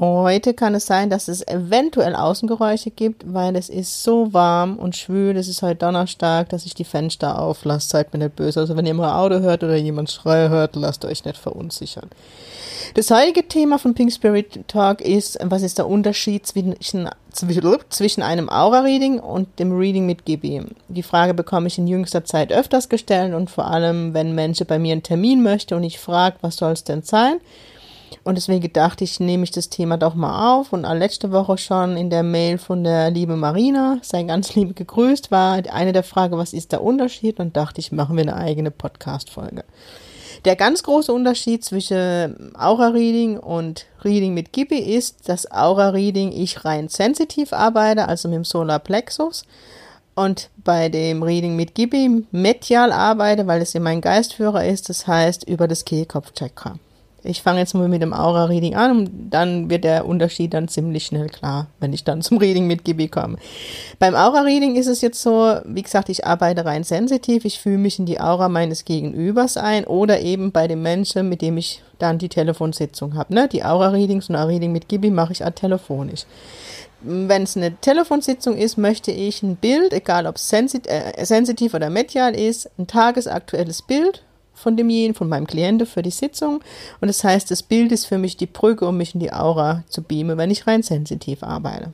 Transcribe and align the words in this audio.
Heute 0.00 0.54
kann 0.54 0.74
es 0.74 0.86
sein, 0.86 1.08
dass 1.08 1.28
es 1.28 1.46
eventuell 1.46 2.16
Außengeräusche 2.16 2.90
gibt, 2.90 3.32
weil 3.32 3.54
es 3.54 3.68
ist 3.68 4.02
so 4.02 4.32
warm 4.32 4.76
und 4.76 4.96
schwül. 4.96 5.36
Es 5.36 5.46
ist 5.46 5.62
heute 5.62 5.76
Donnerstag, 5.76 6.48
dass 6.48 6.66
ich 6.66 6.74
die 6.74 6.82
Fenster 6.84 7.40
auflasse. 7.40 7.90
Seid 7.90 8.12
mir 8.12 8.18
nicht 8.18 8.34
böse. 8.34 8.58
Also 8.58 8.76
wenn 8.76 8.86
ihr 8.86 8.94
mal 8.94 9.16
Auto 9.16 9.38
hört 9.38 9.62
oder 9.62 9.76
jemand 9.76 10.10
Schreie 10.10 10.48
hört, 10.48 10.74
lasst 10.74 11.04
euch 11.04 11.24
nicht 11.24 11.36
verunsichern. 11.36 12.10
Das 12.94 13.08
heutige 13.12 13.46
Thema 13.46 13.78
von 13.78 13.94
Pink 13.94 14.12
Spirit 14.12 14.66
Talk 14.66 15.00
ist, 15.00 15.38
was 15.40 15.62
ist 15.62 15.78
der 15.78 15.86
Unterschied 15.86 16.44
zwischen, 16.44 17.08
zwischen 17.88 18.22
einem 18.22 18.48
Aura-Reading 18.48 19.20
und 19.20 19.60
dem 19.60 19.76
Reading 19.76 20.06
mit 20.06 20.24
Gibi? 20.24 20.62
Die 20.88 21.02
Frage 21.04 21.34
bekomme 21.34 21.68
ich 21.68 21.78
in 21.78 21.86
jüngster 21.86 22.24
Zeit 22.24 22.52
öfters 22.52 22.88
gestellt 22.88 23.32
und 23.32 23.48
vor 23.48 23.68
allem, 23.68 24.12
wenn 24.12 24.34
Menschen 24.34 24.66
bei 24.66 24.80
mir 24.80 24.90
einen 24.90 25.04
Termin 25.04 25.44
möchten 25.44 25.74
und 25.74 25.84
ich 25.84 26.00
frage, 26.00 26.36
was 26.40 26.56
soll 26.56 26.72
es 26.72 26.82
denn 26.82 27.02
sein? 27.02 27.36
Und 28.22 28.36
deswegen 28.36 28.72
dachte 28.72 29.04
ich, 29.04 29.18
nehme 29.18 29.44
ich 29.44 29.50
das 29.50 29.68
Thema 29.68 29.96
doch 29.96 30.14
mal 30.14 30.56
auf. 30.56 30.72
Und 30.72 30.82
letzte 30.82 31.32
Woche 31.32 31.58
schon 31.58 31.96
in 31.96 32.10
der 32.10 32.22
Mail 32.22 32.58
von 32.58 32.84
der 32.84 33.10
liebe 33.10 33.36
Marina, 33.36 33.98
sei 34.02 34.22
ganz 34.22 34.54
lieb 34.54 34.76
gegrüßt, 34.76 35.30
war 35.30 35.62
eine 35.72 35.92
der 35.92 36.04
Fragen, 36.04 36.38
was 36.38 36.52
ist 36.52 36.72
der 36.72 36.82
Unterschied? 36.82 37.40
Und 37.40 37.56
dachte 37.56 37.80
ich, 37.80 37.92
machen 37.92 38.16
wir 38.16 38.22
eine 38.22 38.36
eigene 38.36 38.70
Podcast-Folge. 38.70 39.64
Der 40.44 40.56
ganz 40.56 40.82
große 40.82 41.12
Unterschied 41.12 41.64
zwischen 41.64 42.54
Aura-Reading 42.54 43.38
und 43.38 43.86
Reading 44.04 44.34
mit 44.34 44.52
Gibi 44.52 44.78
ist, 44.78 45.28
dass 45.28 45.50
Aura-Reading 45.50 46.32
ich 46.32 46.64
rein 46.64 46.88
sensitiv 46.88 47.52
arbeite, 47.54 48.08
also 48.08 48.28
mit 48.28 48.36
dem 48.36 48.44
Solar 48.44 48.78
Plexus. 48.78 49.44
Und 50.14 50.50
bei 50.56 50.90
dem 50.90 51.22
Reading 51.22 51.56
mit 51.56 51.74
Gibi 51.74 52.24
medial 52.30 52.92
arbeite, 52.92 53.46
weil 53.46 53.62
es 53.62 53.72
ja 53.72 53.80
mein 53.80 54.00
Geistführer 54.00 54.64
ist, 54.64 54.88
das 54.88 55.06
heißt 55.06 55.48
über 55.48 55.66
das 55.66 55.84
Kehlkopfchakra. 55.84 56.78
Ich 57.26 57.40
fange 57.40 57.58
jetzt 57.58 57.74
mal 57.74 57.88
mit 57.88 58.02
dem 58.02 58.12
Aura-Reading 58.12 58.74
an 58.74 58.90
und 58.90 59.30
dann 59.30 59.70
wird 59.70 59.84
der 59.84 60.06
Unterschied 60.06 60.52
dann 60.52 60.68
ziemlich 60.68 61.06
schnell 61.06 61.28
klar, 61.28 61.68
wenn 61.80 61.94
ich 61.94 62.04
dann 62.04 62.20
zum 62.20 62.36
Reading 62.36 62.66
mit 62.66 62.84
Gibi 62.84 63.08
komme. 63.08 63.38
Beim 63.98 64.14
Aura-Reading 64.14 64.76
ist 64.76 64.88
es 64.88 65.00
jetzt 65.00 65.22
so, 65.22 65.56
wie 65.64 65.82
gesagt, 65.82 66.10
ich 66.10 66.26
arbeite 66.26 66.66
rein 66.66 66.84
sensitiv, 66.84 67.46
ich 67.46 67.58
fühle 67.58 67.78
mich 67.78 67.98
in 67.98 68.04
die 68.04 68.20
Aura 68.20 68.50
meines 68.50 68.84
Gegenübers 68.84 69.56
ein 69.56 69.84
oder 69.84 70.20
eben 70.20 70.52
bei 70.52 70.68
dem 70.68 70.82
Menschen, 70.82 71.30
mit 71.30 71.40
dem 71.40 71.56
ich 71.56 71.82
dann 71.98 72.18
die 72.18 72.28
Telefonsitzung 72.28 73.14
habe. 73.14 73.32
Ne? 73.32 73.48
Die 73.48 73.64
Aura-Readings 73.64 74.28
und 74.28 74.36
Aura-Reading 74.36 74.72
mit 74.72 74.88
Gibi 74.88 75.10
mache 75.10 75.32
ich 75.32 75.44
auch 75.44 75.50
telefonisch 75.50 76.26
wenn 77.04 77.42
es 77.42 77.56
eine 77.56 77.76
Telefonsitzung 77.76 78.56
ist, 78.56 78.78
möchte 78.78 79.10
ich 79.10 79.42
ein 79.42 79.56
Bild, 79.56 79.92
egal 79.92 80.26
ob 80.26 80.38
sensit 80.38 80.86
äh, 80.86 81.24
sensitiv 81.24 81.74
oder 81.74 81.90
medial 81.90 82.34
ist, 82.34 82.70
ein 82.78 82.86
tagesaktuelles 82.86 83.82
Bild 83.82 84.23
von 84.54 84.76
demjenigen, 84.76 85.14
von 85.14 85.28
meinem 85.28 85.46
Klienten 85.46 85.86
für 85.86 86.02
die 86.02 86.10
Sitzung. 86.10 86.60
Und 87.00 87.08
das 87.08 87.22
heißt, 87.24 87.50
das 87.50 87.62
Bild 87.62 87.92
ist 87.92 88.06
für 88.06 88.18
mich 88.18 88.36
die 88.36 88.46
Brücke, 88.46 88.86
um 88.86 88.96
mich 88.96 89.14
in 89.14 89.20
die 89.20 89.32
Aura 89.32 89.84
zu 89.88 90.02
beamen, 90.02 90.38
wenn 90.38 90.50
ich 90.50 90.66
rein 90.66 90.82
sensitiv 90.82 91.42
arbeite. 91.42 91.92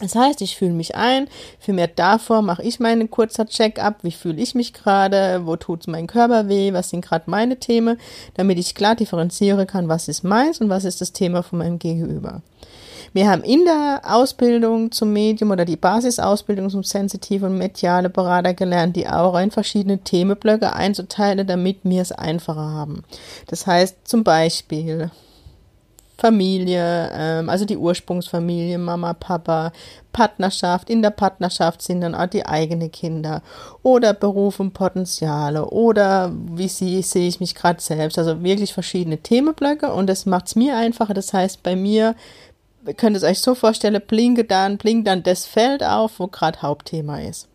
Das 0.00 0.14
heißt, 0.14 0.42
ich 0.42 0.56
fühle 0.56 0.72
mich 0.72 0.94
ein, 0.94 1.28
für 1.58 1.72
mehr 1.72 1.88
davor 1.88 2.42
mache 2.42 2.62
ich 2.62 2.78
meinen 2.78 3.10
kurzer 3.10 3.46
Check-up, 3.46 3.96
wie 4.02 4.12
fühle 4.12 4.40
ich 4.40 4.54
mich 4.54 4.72
gerade, 4.72 5.44
wo 5.44 5.56
tut 5.56 5.88
mein 5.88 6.06
Körper 6.06 6.48
weh, 6.48 6.72
was 6.72 6.90
sind 6.90 7.04
gerade 7.04 7.28
meine 7.28 7.56
Themen, 7.58 7.98
damit 8.34 8.58
ich 8.58 8.76
klar 8.76 8.94
differenzieren 8.94 9.66
kann, 9.66 9.88
was 9.88 10.06
ist 10.06 10.22
meins 10.22 10.60
und 10.60 10.68
was 10.68 10.84
ist 10.84 11.00
das 11.00 11.12
Thema 11.12 11.42
von 11.42 11.58
meinem 11.58 11.80
Gegenüber. 11.80 12.42
Wir 13.12 13.30
haben 13.30 13.42
in 13.42 13.64
der 13.64 14.02
Ausbildung 14.04 14.92
zum 14.92 15.12
Medium 15.12 15.50
oder 15.50 15.64
die 15.64 15.76
Basisausbildung 15.76 16.70
zum 16.70 16.82
sensitive 16.82 17.46
und 17.46 17.58
mediale 17.58 18.10
Berater 18.10 18.54
gelernt, 18.54 18.96
die 18.96 19.08
Aura 19.08 19.42
in 19.42 19.50
verschiedene 19.50 19.98
Themenblöcke 19.98 20.72
einzuteilen, 20.72 21.46
damit 21.46 21.78
wir 21.82 22.02
es 22.02 22.12
einfacher 22.12 22.70
haben. 22.70 23.04
Das 23.46 23.66
heißt 23.66 24.06
zum 24.06 24.24
Beispiel 24.24 25.10
Familie, 26.18 27.10
ähm, 27.14 27.48
also 27.48 27.64
die 27.64 27.76
Ursprungsfamilie, 27.76 28.76
Mama, 28.76 29.14
Papa, 29.14 29.70
Partnerschaft, 30.12 30.90
in 30.90 31.00
der 31.00 31.10
Partnerschaft 31.10 31.80
sind 31.80 32.00
dann 32.00 32.16
auch 32.16 32.26
die 32.26 32.44
eigenen 32.44 32.90
Kinder 32.90 33.40
oder 33.84 34.14
Beruf 34.14 34.58
und 34.58 34.72
Potenziale 34.72 35.66
oder 35.66 36.32
wie 36.34 36.66
sehe 36.66 37.28
ich 37.28 37.38
mich 37.38 37.54
gerade 37.54 37.80
selbst, 37.80 38.18
also 38.18 38.42
wirklich 38.42 38.74
verschiedene 38.74 39.18
Themenblöcke 39.18 39.92
und 39.92 40.08
das 40.08 40.26
macht 40.26 40.48
es 40.48 40.56
mir 40.56 40.76
einfacher. 40.76 41.14
Das 41.14 41.32
heißt, 41.32 41.62
bei 41.62 41.76
mir 41.76 42.16
ihr 42.88 42.94
könnt 42.94 43.16
es 43.16 43.22
euch 43.22 43.38
so 43.38 43.54
vorstellen, 43.54 44.00
blinke 44.06 44.44
dann, 44.44 44.78
blinkt 44.78 45.06
dann 45.06 45.22
das 45.22 45.46
Feld 45.46 45.84
auf, 45.84 46.18
wo 46.18 46.26
gerade 46.26 46.62
Hauptthema 46.62 47.20
ist. 47.20 47.48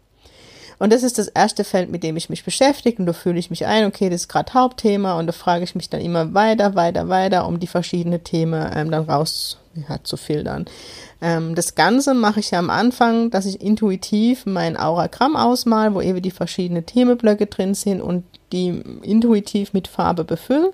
Und 0.79 0.91
das 0.91 1.03
ist 1.03 1.17
das 1.17 1.27
erste 1.27 1.63
Feld, 1.63 1.89
mit 1.89 2.03
dem 2.03 2.17
ich 2.17 2.29
mich 2.29 2.43
beschäftige 2.43 2.97
und 2.97 3.05
da 3.05 3.13
fühle 3.13 3.39
ich 3.39 3.49
mich 3.49 3.65
ein, 3.65 3.85
okay, 3.85 4.09
das 4.09 4.21
ist 4.21 4.27
gerade 4.27 4.53
Hauptthema 4.53 5.17
und 5.17 5.27
da 5.27 5.31
frage 5.31 5.63
ich 5.63 5.75
mich 5.75 5.89
dann 5.89 6.01
immer 6.01 6.33
weiter, 6.33 6.75
weiter, 6.75 7.09
weiter, 7.09 7.47
um 7.47 7.59
die 7.59 7.67
verschiedenen 7.67 8.23
Themen 8.23 8.69
ähm, 8.75 8.91
dann 8.91 9.05
raus 9.09 9.59
ja, 9.87 10.03
zu 10.03 10.17
filtern. 10.17 10.65
Ähm, 11.23 11.55
das 11.55 11.75
Ganze 11.75 12.13
mache 12.13 12.41
ich 12.41 12.51
ja 12.51 12.59
am 12.59 12.69
Anfang, 12.69 13.31
dass 13.31 13.45
ich 13.45 13.61
intuitiv 13.61 14.45
mein 14.45 14.75
Auragramm 14.75 15.37
ausmal, 15.37 15.95
wo 15.95 16.01
eben 16.01 16.21
die 16.21 16.31
verschiedenen 16.31 16.85
Themenblöcke 16.85 17.45
drin 17.45 17.73
sind 17.75 18.01
und 18.01 18.25
die 18.51 18.81
intuitiv 19.01 19.71
mit 19.71 19.87
Farbe 19.87 20.25
befülle. 20.25 20.73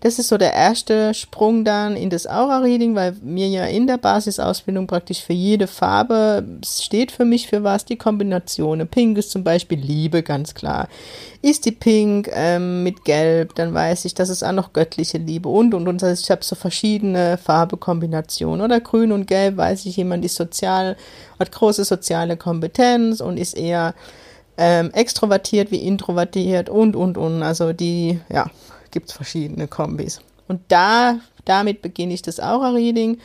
Das 0.00 0.18
ist 0.18 0.28
so 0.28 0.38
der 0.38 0.54
erste 0.54 1.12
Sprung 1.12 1.62
dann 1.62 1.94
in 1.94 2.08
das 2.08 2.26
Aura-Reading, 2.26 2.94
weil 2.94 3.14
mir 3.22 3.48
ja 3.48 3.66
in 3.66 3.86
der 3.86 3.98
Basisausbildung 3.98 4.86
praktisch 4.86 5.22
für 5.22 5.34
jede 5.34 5.66
Farbe 5.66 6.42
steht 6.64 7.12
für 7.12 7.26
mich 7.26 7.48
für 7.48 7.62
was 7.62 7.84
die 7.84 7.96
Kombination. 7.96 8.86
Pink 8.88 9.18
ist 9.18 9.30
zum 9.30 9.44
Beispiel 9.44 9.78
Liebe, 9.78 10.22
ganz 10.22 10.54
klar. 10.54 10.88
Ist 11.42 11.66
die 11.66 11.72
Pink 11.72 12.30
ähm, 12.32 12.82
mit 12.82 13.04
Gelb, 13.04 13.54
dann 13.54 13.74
weiß 13.74 14.06
ich, 14.06 14.14
das 14.14 14.30
ist 14.30 14.42
auch 14.42 14.52
noch 14.52 14.72
göttliche 14.72 15.18
Liebe 15.18 15.50
und 15.50 15.74
und 15.74 15.86
und. 15.86 16.02
Also 16.02 16.22
ich 16.22 16.30
habe 16.30 16.44
so 16.44 16.56
verschiedene 16.56 17.36
Farbekombinationen. 17.36 18.64
Oder 18.64 18.80
Grün 18.80 19.12
und 19.12 19.26
Gelb 19.26 19.58
weiß 19.58 19.79
ich, 19.88 19.96
jemand 19.96 20.24
ist 20.24 20.36
sozial, 20.36 20.96
hat 21.38 21.52
große 21.52 21.84
soziale 21.84 22.36
Kompetenz 22.36 23.20
und 23.20 23.36
ist 23.36 23.56
eher 23.56 23.94
ähm, 24.56 24.90
extrovertiert 24.92 25.70
wie 25.70 25.78
introvertiert 25.84 26.68
und 26.68 26.96
und 26.96 27.16
und. 27.16 27.42
Also 27.42 27.72
die, 27.72 28.20
ja, 28.28 28.50
gibt 28.90 29.08
es 29.08 29.14
verschiedene 29.14 29.68
Kombis. 29.68 30.20
Und 30.48 30.60
da, 30.68 31.18
damit 31.44 31.82
beginne 31.82 32.12
ich 32.12 32.22
das 32.22 32.40
Aura-Reading 32.40 33.18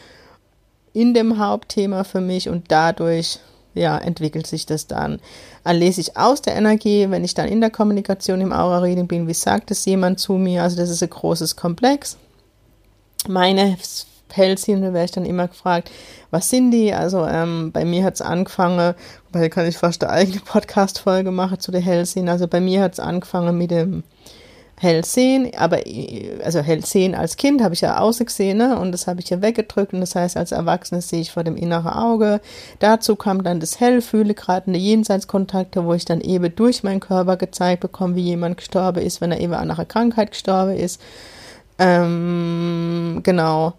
in 0.93 1.13
dem 1.13 1.39
Hauptthema 1.39 2.03
für 2.03 2.21
mich 2.21 2.47
und 2.47 2.71
dadurch 2.71 3.39
ja, 3.75 3.97
entwickelt 3.97 4.47
sich 4.47 4.65
das 4.65 4.87
dann. 4.87 5.19
Dann 5.63 5.75
lese 5.75 6.01
ich 6.01 6.17
aus 6.17 6.41
der 6.41 6.55
Energie, 6.55 7.09
wenn 7.09 7.25
ich 7.25 7.33
dann 7.33 7.49
in 7.49 7.59
der 7.59 7.69
Kommunikation 7.69 8.41
im 8.41 8.53
Aura-Reading 8.53 9.07
bin, 9.07 9.27
wie 9.27 9.33
sagt 9.33 9.69
es 9.69 9.85
jemand 9.85 10.19
zu 10.19 10.33
mir? 10.33 10.63
Also 10.63 10.77
das 10.77 10.89
ist 10.89 11.03
ein 11.03 11.09
großes 11.09 11.55
Komplex. 11.57 12.17
Meine 13.27 13.77
Hellsehen, 14.31 14.81
da 14.81 14.93
werde 14.93 15.05
ich 15.05 15.11
dann 15.11 15.25
immer 15.25 15.47
gefragt, 15.47 15.91
was 16.31 16.49
sind 16.49 16.71
die? 16.71 16.93
Also 16.93 17.25
ähm, 17.25 17.71
bei 17.71 17.85
mir 17.85 18.03
hat 18.03 18.15
es 18.15 18.21
angefangen, 18.21 18.95
weil 19.31 19.49
kann 19.49 19.67
ich 19.67 19.77
fast 19.77 20.03
eine 20.03 20.13
eigene 20.13 20.39
Podcast-Folge 20.45 21.31
machen 21.31 21.59
zu 21.59 21.71
der 21.71 21.81
Hellsehen. 21.81 22.29
Also 22.29 22.47
bei 22.47 22.59
mir 22.59 22.81
hat 22.81 22.93
es 22.93 22.99
angefangen 22.99 23.57
mit 23.57 23.71
dem 23.71 24.03
hell 24.77 25.05
sehen, 25.05 25.51
aber 25.57 25.79
also 26.43 26.59
hell 26.59 26.83
sehen 26.83 27.15
als 27.15 27.37
Kind 27.37 27.63
habe 27.63 27.73
ich 27.73 27.81
ja 27.81 27.97
ausgesehen 27.97 28.57
ne? 28.57 28.77
und 28.77 28.91
das 28.91 29.07
habe 29.07 29.21
ich 29.21 29.29
ja 29.29 29.41
weggedrückt 29.41 29.93
und 29.93 30.01
das 30.01 30.15
heißt 30.15 30.35
als 30.35 30.51
Erwachsene 30.51 31.01
sehe 31.01 31.21
ich 31.21 31.31
vor 31.31 31.43
dem 31.43 31.55
inneren 31.55 31.93
Auge. 31.93 32.41
Dazu 32.79 33.15
kam 33.15 33.43
dann 33.43 33.59
das 33.59 33.79
Hellfühle, 33.79 34.33
gerade 34.33 34.67
eine 34.67 34.77
Jenseitskontakte, 34.77 35.85
wo 35.85 35.93
ich 35.93 36.05
dann 36.05 36.21
eben 36.21 36.53
durch 36.53 36.83
meinen 36.83 36.99
Körper 36.99 37.37
gezeigt 37.37 37.81
bekomme, 37.81 38.15
wie 38.15 38.23
jemand 38.23 38.57
gestorben 38.57 39.01
ist, 39.01 39.21
wenn 39.21 39.31
er 39.31 39.39
eben 39.39 39.53
an 39.53 39.71
einer 39.71 39.85
Krankheit 39.85 40.31
gestorben 40.31 40.75
ist. 40.75 41.01
Ähm, 41.79 43.21
genau. 43.23 43.73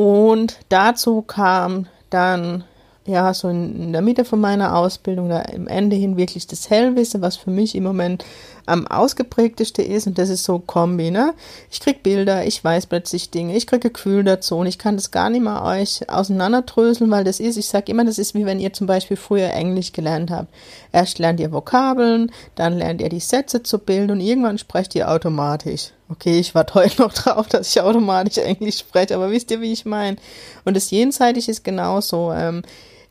Und 0.00 0.56
dazu 0.70 1.20
kam 1.20 1.86
dann 2.08 2.64
ja, 3.04 3.34
so 3.34 3.48
in, 3.48 3.92
der 3.92 4.00
Mitte 4.00 4.24
von 4.24 4.40
meiner 4.40 4.74
Ausbildung, 4.74 5.28
da 5.28 5.40
im 5.40 5.66
Ende 5.66 5.94
hin 5.94 6.16
wirklich 6.16 6.46
das 6.46 6.70
Hellwissen, 6.70 7.20
was 7.20 7.36
für 7.36 7.50
mich 7.50 7.74
im 7.74 7.84
Moment 7.84 8.24
am 8.64 8.86
ausgeprägtesten 8.86 9.84
ist. 9.84 10.06
Und 10.06 10.16
das 10.16 10.30
ist 10.30 10.44
so 10.44 10.58
Kombi, 10.58 11.10
ne? 11.10 11.34
Ich 11.70 11.80
krieg 11.80 12.02
Bilder, 12.02 12.46
ich 12.46 12.64
weiß 12.64 12.86
plötzlich 12.86 13.30
Dinge, 13.30 13.54
ich 13.54 13.66
kriege 13.66 13.90
Gefühl 13.90 14.24
dazu 14.24 14.56
und 14.56 14.66
ich 14.68 14.78
kann 14.78 14.96
das 14.96 15.10
gar 15.10 15.28
nicht 15.28 15.42
mal 15.42 15.78
euch 15.78 16.08
auseinanderdröseln, 16.08 17.10
weil 17.10 17.24
das 17.24 17.38
ist, 17.38 17.58
ich 17.58 17.68
sage 17.68 17.92
immer, 17.92 18.06
das 18.06 18.18
ist 18.18 18.34
wie 18.34 18.46
wenn 18.46 18.58
ihr 18.58 18.72
zum 18.72 18.86
Beispiel 18.86 19.18
früher 19.18 19.50
Englisch 19.50 19.92
gelernt 19.92 20.30
habt. 20.30 20.48
Erst 20.92 21.18
lernt 21.18 21.40
ihr 21.40 21.52
Vokabeln, 21.52 22.32
dann 22.54 22.78
lernt 22.78 23.02
ihr 23.02 23.10
die 23.10 23.20
Sätze 23.20 23.62
zu 23.62 23.78
bilden 23.78 24.12
und 24.12 24.20
irgendwann 24.20 24.56
sprecht 24.56 24.94
ihr 24.94 25.10
automatisch. 25.10 25.90
Okay, 26.10 26.40
ich 26.40 26.56
warte 26.56 26.74
heute 26.74 27.00
noch 27.02 27.12
drauf, 27.14 27.46
dass 27.46 27.70
ich 27.70 27.80
automatisch 27.80 28.38
Englisch 28.38 28.78
spreche, 28.78 29.14
aber 29.14 29.30
wisst 29.30 29.50
ihr, 29.52 29.60
wie 29.60 29.72
ich 29.72 29.84
meine? 29.84 30.16
Und 30.64 30.76
das 30.76 30.90
Jenseitig 30.90 31.48
ist 31.48 31.62
genauso. 31.62 32.32
Ähm, 32.32 32.62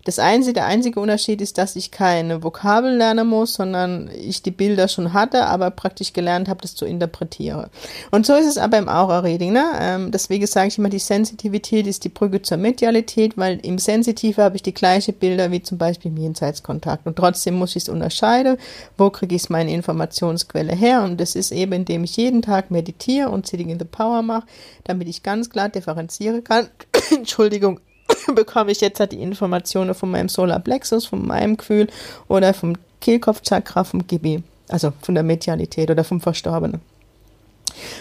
das 0.06 0.18
einzige, 0.18 0.54
der 0.54 0.66
einzige 0.66 1.00
Unterschied 1.00 1.42
ist, 1.42 1.58
dass 1.58 1.76
ich 1.76 1.92
keine 1.92 2.42
Vokabel 2.42 2.96
lernen 2.96 3.28
muss, 3.28 3.56
sondern 3.56 4.10
ich 4.16 4.42
die 4.42 4.52
Bilder 4.52 4.88
schon 4.88 5.12
hatte, 5.12 5.46
aber 5.46 5.72
praktisch 5.72 6.14
gelernt 6.14 6.48
habe, 6.48 6.62
das 6.62 6.74
zu 6.74 6.86
interpretieren. 6.86 7.70
Und 8.10 8.26
so 8.26 8.34
ist 8.34 8.46
es 8.46 8.58
aber 8.58 8.78
im 8.78 8.88
Aura-Reading. 8.88 9.52
Ne? 9.52 9.66
Ähm, 9.78 10.12
deswegen 10.12 10.48
sage 10.48 10.70
ich 10.70 10.78
immer, 10.78 10.88
die 10.88 11.00
Sensitivität 11.00 11.86
ist 11.86 12.06
die 12.06 12.10
Brücke 12.10 12.42
zur 12.42 12.58
Medialität, 12.58 13.38
weil 13.38 13.60
im 13.62 13.78
Sensitive 13.78 14.42
habe 14.42 14.56
ich 14.56 14.64
die 14.64 14.74
gleichen 14.74 15.16
Bilder 15.16 15.52
wie 15.52 15.62
zum 15.62 15.78
Beispiel 15.78 16.12
im 16.12 16.18
Jenseitskontakt. 16.18 17.06
Und 17.06 17.18
trotzdem 17.18 17.56
muss 17.56 17.76
ich 17.76 17.84
es 17.84 17.90
unterscheiden, 17.90 18.58
wo 18.98 19.10
kriege 19.10 19.36
ich 19.36 19.50
meine 19.50 19.74
Informationsquelle 19.74 20.74
her. 20.74 21.04
Und 21.04 21.20
das 21.20 21.36
ist 21.36 21.52
eben, 21.52 21.74
indem 21.74 22.06
ich 22.06 22.16
jeden 22.16 22.42
Tag 22.42 22.72
meditiere 22.72 23.30
und 23.30 23.48
Sitting 23.48 23.70
in 23.70 23.80
the 23.80 23.86
Power 23.86 24.22
mache, 24.22 24.48
damit 24.86 25.10
ich 25.10 25.24
ganz 25.24 25.50
klar 25.50 25.68
differenzieren 25.68 26.42
kann. 26.44 26.70
Entschuldigung 27.12 27.82
bekomme 28.36 28.72
ich 28.72 28.82
jetzt 28.82 29.00
halt 29.00 29.12
die 29.12 29.22
Informationen 29.22 29.94
von 29.94 30.12
meinem 30.12 30.30
Solar 30.30 30.60
Plexus, 30.60 31.06
von 31.06 31.26
meinem 31.26 31.58
Gefühl 31.58 31.88
oder 32.28 32.54
vom 32.54 32.76
Kehlkopfchakra, 33.02 33.84
vom 33.84 34.06
Gibi, 34.08 34.44
also 34.68 34.94
von 35.02 35.16
der 35.16 35.24
Medialität 35.24 35.90
oder 35.90 36.04
vom 36.04 36.22
Verstorbenen. 36.22 36.82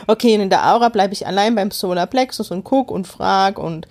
Okay, 0.06 0.34
und 0.34 0.43
in 0.43 0.50
der 0.50 0.72
Aura 0.72 0.88
bleibe 0.88 1.12
ich 1.12 1.26
allein 1.26 1.55
beim 1.55 1.70
Solar 1.70 2.06
Plexus 2.06 2.50
und 2.50 2.64
guck 2.64 2.90
und 2.90 3.06
frag 3.06 3.58
und 3.58 3.87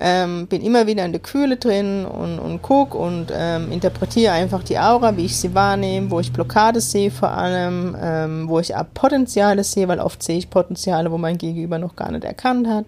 ähm, 0.00 0.48
bin 0.48 0.62
immer 0.62 0.86
wieder 0.86 1.04
in 1.04 1.12
der 1.12 1.20
Kühle 1.20 1.56
drin 1.56 2.04
und, 2.04 2.38
und 2.40 2.62
guck 2.62 2.94
und 2.94 3.28
ähm, 3.32 3.70
interpretiere 3.70 4.32
einfach 4.32 4.64
die 4.64 4.78
Aura, 4.78 5.16
wie 5.16 5.26
ich 5.26 5.36
sie 5.36 5.54
wahrnehme, 5.54 6.10
wo 6.10 6.18
ich 6.18 6.32
Blockade 6.32 6.80
sehe 6.80 7.10
vor 7.10 7.30
allem, 7.30 7.96
ähm, 8.00 8.48
wo 8.48 8.58
ich 8.58 8.74
auch 8.74 8.84
Potenziale 8.92 9.62
sehe, 9.62 9.86
weil 9.86 10.00
oft 10.00 10.22
sehe 10.22 10.38
ich 10.38 10.50
Potenziale, 10.50 11.12
wo 11.12 11.18
mein 11.18 11.38
Gegenüber 11.38 11.78
noch 11.78 11.94
gar 11.94 12.10
nicht 12.10 12.24
erkannt 12.24 12.66
hat 12.66 12.86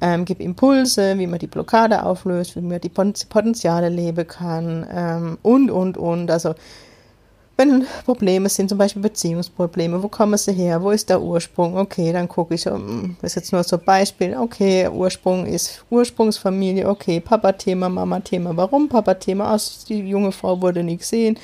ähm, 0.00 0.24
gebe 0.24 0.42
Impulse, 0.42 1.18
wie 1.18 1.26
man 1.26 1.38
die 1.38 1.46
Blockade 1.46 2.04
auflöst, 2.04 2.56
wie 2.56 2.60
man 2.60 2.80
die 2.80 2.88
Potenziale 2.88 3.88
leben 3.88 4.26
kann 4.26 4.86
ähm, 4.92 5.38
und, 5.42 5.70
und, 5.70 5.96
und. 5.98 6.30
Also 6.30 6.54
wenn 7.60 7.84
Probleme 8.06 8.48
sind, 8.48 8.70
zum 8.70 8.78
Beispiel 8.78 9.02
Beziehungsprobleme, 9.02 10.02
wo 10.02 10.08
kommen 10.08 10.38
sie 10.38 10.54
her, 10.54 10.82
wo 10.82 10.92
ist 10.92 11.10
der 11.10 11.20
Ursprung? 11.20 11.76
Okay, 11.76 12.10
dann 12.10 12.26
gucke 12.26 12.54
ich, 12.54 12.64
das 12.64 12.72
ist 13.20 13.34
jetzt 13.34 13.52
nur 13.52 13.62
so 13.64 13.76
ein 13.76 13.84
Beispiel, 13.84 14.34
okay, 14.34 14.88
Ursprung 14.88 15.44
ist 15.44 15.84
Ursprungsfamilie, 15.90 16.88
okay, 16.88 17.20
Papa-Thema, 17.20 17.90
Mama-Thema, 17.90 18.56
warum 18.56 18.88
Papa-Thema? 18.88 19.52
Aus, 19.52 19.84
die 19.84 19.98
junge 19.98 20.32
Frau 20.32 20.62
wurde 20.62 20.82
nie 20.82 20.96
gesehen, 20.96 21.38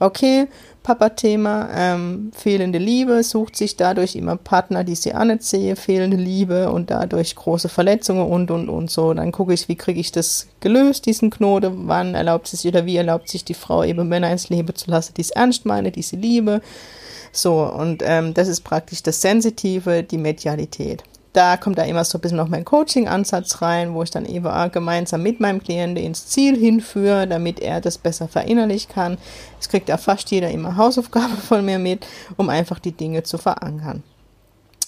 okay, 0.00 0.48
Papa-Thema, 0.82 1.68
ähm, 1.74 2.32
fehlende 2.34 2.78
Liebe, 2.78 3.22
sucht 3.22 3.56
sich 3.56 3.76
dadurch 3.76 4.16
immer 4.16 4.36
Partner, 4.36 4.82
die 4.82 4.94
sie 4.94 5.12
anziehe, 5.12 5.76
fehlende 5.76 6.16
Liebe 6.16 6.70
und 6.70 6.90
dadurch 6.90 7.34
große 7.36 7.68
Verletzungen 7.68 8.26
und, 8.26 8.50
und, 8.50 8.68
und 8.68 8.90
so. 8.90 9.12
Dann 9.12 9.32
gucke 9.32 9.52
ich, 9.52 9.68
wie 9.68 9.76
kriege 9.76 10.00
ich 10.00 10.12
das 10.12 10.46
gelöst, 10.60 11.06
diesen 11.06 11.30
Knoten, 11.30 11.86
wann 11.86 12.14
erlaubt 12.14 12.48
sich 12.48 12.66
oder 12.66 12.86
wie 12.86 12.96
erlaubt 12.96 13.28
sich 13.28 13.44
die 13.44 13.54
Frau 13.54 13.84
eben 13.84 14.08
Männer 14.08 14.30
ins 14.30 14.48
Leben 14.48 14.74
zu 14.74 14.90
lassen, 14.90 15.14
die 15.14 15.22
es 15.22 15.30
ernst 15.30 15.66
meine, 15.66 15.90
die 15.92 16.02
sie 16.02 16.16
liebe. 16.16 16.62
So, 17.32 17.62
und 17.62 18.02
ähm, 18.04 18.34
das 18.34 18.48
ist 18.48 18.62
praktisch 18.62 19.02
das 19.02 19.20
Sensitive, 19.20 20.02
die 20.02 20.18
Medialität 20.18 21.04
da 21.32 21.56
kommt 21.56 21.78
da 21.78 21.84
immer 21.84 22.04
so 22.04 22.18
ein 22.18 22.20
bisschen 22.20 22.38
noch 22.38 22.48
mein 22.48 22.64
Coaching-Ansatz 22.64 23.62
rein, 23.62 23.94
wo 23.94 24.02
ich 24.02 24.10
dann 24.10 24.26
eben 24.26 24.46
auch 24.46 24.72
gemeinsam 24.72 25.22
mit 25.22 25.38
meinem 25.38 25.62
Klienten 25.62 26.02
ins 26.02 26.26
Ziel 26.26 26.56
hinführe, 26.56 27.28
damit 27.28 27.60
er 27.60 27.80
das 27.80 27.98
besser 27.98 28.26
verinnerlichen 28.26 28.92
kann. 28.92 29.18
Es 29.60 29.68
kriegt 29.68 29.88
ja 29.88 29.96
fast 29.96 30.30
jeder 30.30 30.50
immer 30.50 30.76
Hausaufgaben 30.76 31.36
von 31.48 31.64
mir 31.64 31.78
mit, 31.78 32.06
um 32.36 32.48
einfach 32.48 32.78
die 32.78 32.92
Dinge 32.92 33.22
zu 33.22 33.38
verankern. 33.38 34.02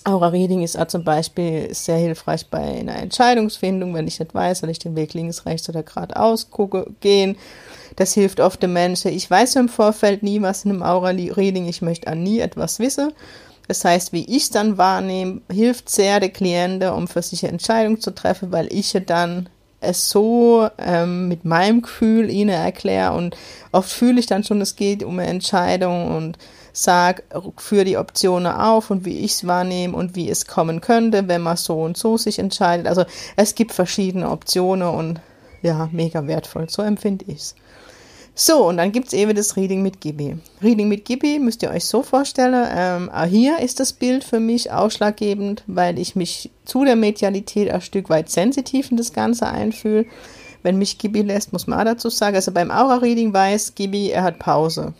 Aura 0.04 0.28
Reading 0.28 0.62
ist 0.62 0.76
auch 0.76 0.88
zum 0.88 1.04
Beispiel 1.04 1.72
sehr 1.72 1.96
hilfreich 1.96 2.48
bei 2.48 2.58
einer 2.58 2.96
Entscheidungsfindung, 2.96 3.94
wenn 3.94 4.08
ich 4.08 4.18
nicht 4.18 4.34
weiß, 4.34 4.60
soll 4.60 4.70
ich 4.70 4.80
den 4.80 4.96
Weg 4.96 5.14
links, 5.14 5.46
rechts 5.46 5.68
oder 5.68 5.84
geradeaus 5.84 6.50
gucke, 6.50 6.86
gehen. 7.00 7.36
Das 7.94 8.14
hilft 8.14 8.40
oft 8.40 8.60
den 8.60 8.72
Menschen. 8.72 9.12
Ich 9.12 9.30
weiß 9.30 9.54
im 9.56 9.68
Vorfeld 9.68 10.24
nie, 10.24 10.42
was 10.42 10.64
in 10.64 10.72
einem 10.72 10.82
Aura 10.82 11.10
Reading, 11.10 11.68
ich 11.68 11.82
möchte 11.82 12.08
an 12.08 12.22
nie 12.22 12.40
etwas 12.40 12.80
wissen. 12.80 13.12
Das 13.68 13.84
heißt, 13.84 14.12
wie 14.12 14.24
ich 14.24 14.44
es 14.44 14.50
dann 14.50 14.78
wahrnehme, 14.78 15.40
hilft 15.50 15.88
sehr 15.88 16.20
der 16.20 16.30
Kliente, 16.30 16.92
um 16.92 17.08
für 17.08 17.22
sich 17.22 17.42
eine 17.44 17.52
Entscheidung 17.52 18.00
zu 18.00 18.10
treffen, 18.10 18.52
weil 18.52 18.72
ich 18.72 18.96
dann 19.06 19.48
es 19.80 20.10
so 20.10 20.68
ähm, 20.78 21.28
mit 21.28 21.44
meinem 21.44 21.82
Gefühl 21.82 22.30
ihnen 22.30 22.50
erkläre 22.50 23.12
und 23.12 23.36
oft 23.72 23.90
fühle 23.90 24.20
ich 24.20 24.26
dann 24.26 24.44
schon, 24.44 24.60
es 24.60 24.76
geht 24.76 25.02
um 25.02 25.18
eine 25.18 25.28
Entscheidung 25.28 26.14
und 26.16 26.38
sage, 26.72 27.22
für 27.58 27.84
die 27.84 27.98
Optionen 27.98 28.52
auf 28.52 28.90
und 28.90 29.04
wie 29.04 29.18
ich 29.18 29.32
es 29.32 29.46
wahrnehme 29.46 29.96
und 29.96 30.16
wie 30.16 30.30
es 30.30 30.46
kommen 30.46 30.80
könnte, 30.80 31.28
wenn 31.28 31.42
man 31.42 31.56
so 31.56 31.82
und 31.82 31.96
so 31.96 32.16
sich 32.16 32.38
entscheidet. 32.38 32.86
Also 32.86 33.04
es 33.36 33.54
gibt 33.54 33.72
verschiedene 33.72 34.30
Optionen 34.30 34.88
und 34.88 35.20
ja, 35.62 35.88
mega 35.92 36.26
wertvoll, 36.26 36.68
so 36.70 36.82
empfinde 36.82 37.24
ich 37.28 37.38
es. 37.38 37.54
So, 38.34 38.66
und 38.66 38.78
dann 38.78 38.92
gibt 38.92 39.08
es 39.08 39.12
eben 39.12 39.34
das 39.34 39.56
Reading 39.56 39.82
mit 39.82 40.00
Gibi. 40.00 40.36
Reading 40.62 40.88
mit 40.88 41.04
Gibi 41.04 41.38
müsst 41.38 41.62
ihr 41.62 41.70
euch 41.70 41.84
so 41.84 42.02
vorstellen, 42.02 42.66
ähm, 42.74 43.10
hier 43.28 43.58
ist 43.58 43.78
das 43.78 43.92
Bild 43.92 44.24
für 44.24 44.40
mich 44.40 44.72
ausschlaggebend, 44.72 45.62
weil 45.66 45.98
ich 45.98 46.16
mich 46.16 46.50
zu 46.64 46.84
der 46.84 46.96
Medialität 46.96 47.70
ein 47.70 47.82
Stück 47.82 48.08
weit 48.08 48.30
sensitiv 48.30 48.90
in 48.90 48.96
das 48.96 49.12
Ganze 49.12 49.48
einfühle. 49.48 50.06
Wenn 50.62 50.78
mich 50.78 50.96
Gibi 50.96 51.22
lässt, 51.22 51.52
muss 51.52 51.66
man 51.66 51.80
auch 51.80 51.84
dazu 51.84 52.08
sagen, 52.08 52.36
also 52.36 52.52
beim 52.52 52.70
Aura-Reading 52.70 53.34
weiß 53.34 53.74
Gibi, 53.74 54.10
er 54.10 54.22
hat 54.22 54.38
Pause 54.38 54.94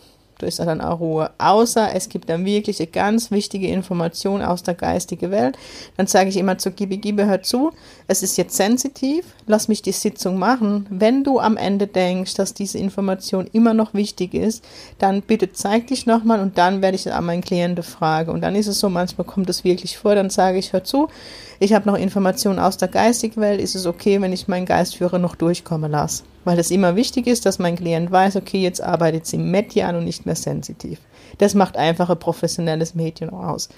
ist 0.46 0.58
dann 0.58 0.80
auch 0.80 1.00
Ruhe. 1.00 1.30
Außer 1.38 1.94
es 1.94 2.08
gibt 2.08 2.28
dann 2.28 2.44
wirklich 2.44 2.80
eine 2.80 2.88
ganz 2.88 3.30
wichtige 3.30 3.68
Information 3.68 4.42
aus 4.42 4.62
der 4.62 4.74
geistigen 4.74 5.30
Welt. 5.30 5.56
Dann 5.96 6.06
sage 6.06 6.28
ich 6.28 6.36
immer 6.36 6.58
zu 6.58 6.70
Gibi, 6.70 6.98
Gibi, 6.98 7.24
hör 7.24 7.42
zu, 7.42 7.72
es 8.06 8.22
ist 8.22 8.36
jetzt 8.36 8.56
sensitiv, 8.56 9.24
lass 9.46 9.68
mich 9.68 9.82
die 9.82 9.92
Sitzung 9.92 10.38
machen. 10.38 10.86
Wenn 10.90 11.24
du 11.24 11.38
am 11.38 11.56
Ende 11.56 11.86
denkst, 11.86 12.34
dass 12.34 12.54
diese 12.54 12.78
Information 12.78 13.48
immer 13.52 13.74
noch 13.74 13.94
wichtig 13.94 14.34
ist, 14.34 14.64
dann 14.98 15.22
bitte 15.22 15.52
zeig 15.52 15.86
dich 15.88 16.06
nochmal 16.06 16.40
und 16.40 16.58
dann 16.58 16.82
werde 16.82 16.96
ich 16.96 17.12
an 17.12 17.24
meinen 17.24 17.42
Klienten 17.42 17.84
fragen. 17.84 18.30
Und 18.30 18.40
dann 18.42 18.54
ist 18.54 18.66
es 18.66 18.80
so, 18.80 18.88
manchmal 18.88 19.26
kommt 19.26 19.50
es 19.50 19.64
wirklich 19.64 19.98
vor, 19.98 20.14
dann 20.14 20.30
sage 20.30 20.58
ich, 20.58 20.72
hör 20.72 20.84
zu, 20.84 21.08
ich 21.58 21.72
habe 21.74 21.88
noch 21.88 21.96
Informationen 21.96 22.58
aus 22.58 22.76
der 22.76 22.88
geistigen 22.88 23.40
Welt, 23.40 23.60
ist 23.60 23.74
es 23.74 23.86
okay, 23.86 24.20
wenn 24.20 24.32
ich 24.32 24.48
meinen 24.48 24.66
Geistführer 24.66 25.18
noch 25.18 25.36
durchkommen 25.36 25.90
lasse? 25.90 26.24
Weil 26.44 26.58
es 26.58 26.70
immer 26.70 26.96
wichtig 26.96 27.26
ist, 27.26 27.46
dass 27.46 27.58
mein 27.58 27.76
Klient 27.76 28.10
weiß, 28.10 28.36
okay, 28.36 28.60
jetzt 28.60 28.82
arbeitet 28.82 29.26
sie 29.26 29.38
median 29.38 29.96
und 29.96 30.04
nicht 30.04 30.26
mehr 30.26 30.36
sensitiv. 30.36 30.98
Das 31.38 31.54
macht 31.54 31.76
einfach 31.76 32.10
ein 32.10 32.18
professionelles 32.18 32.94
Medium 32.94 33.32
aus. 33.32 33.68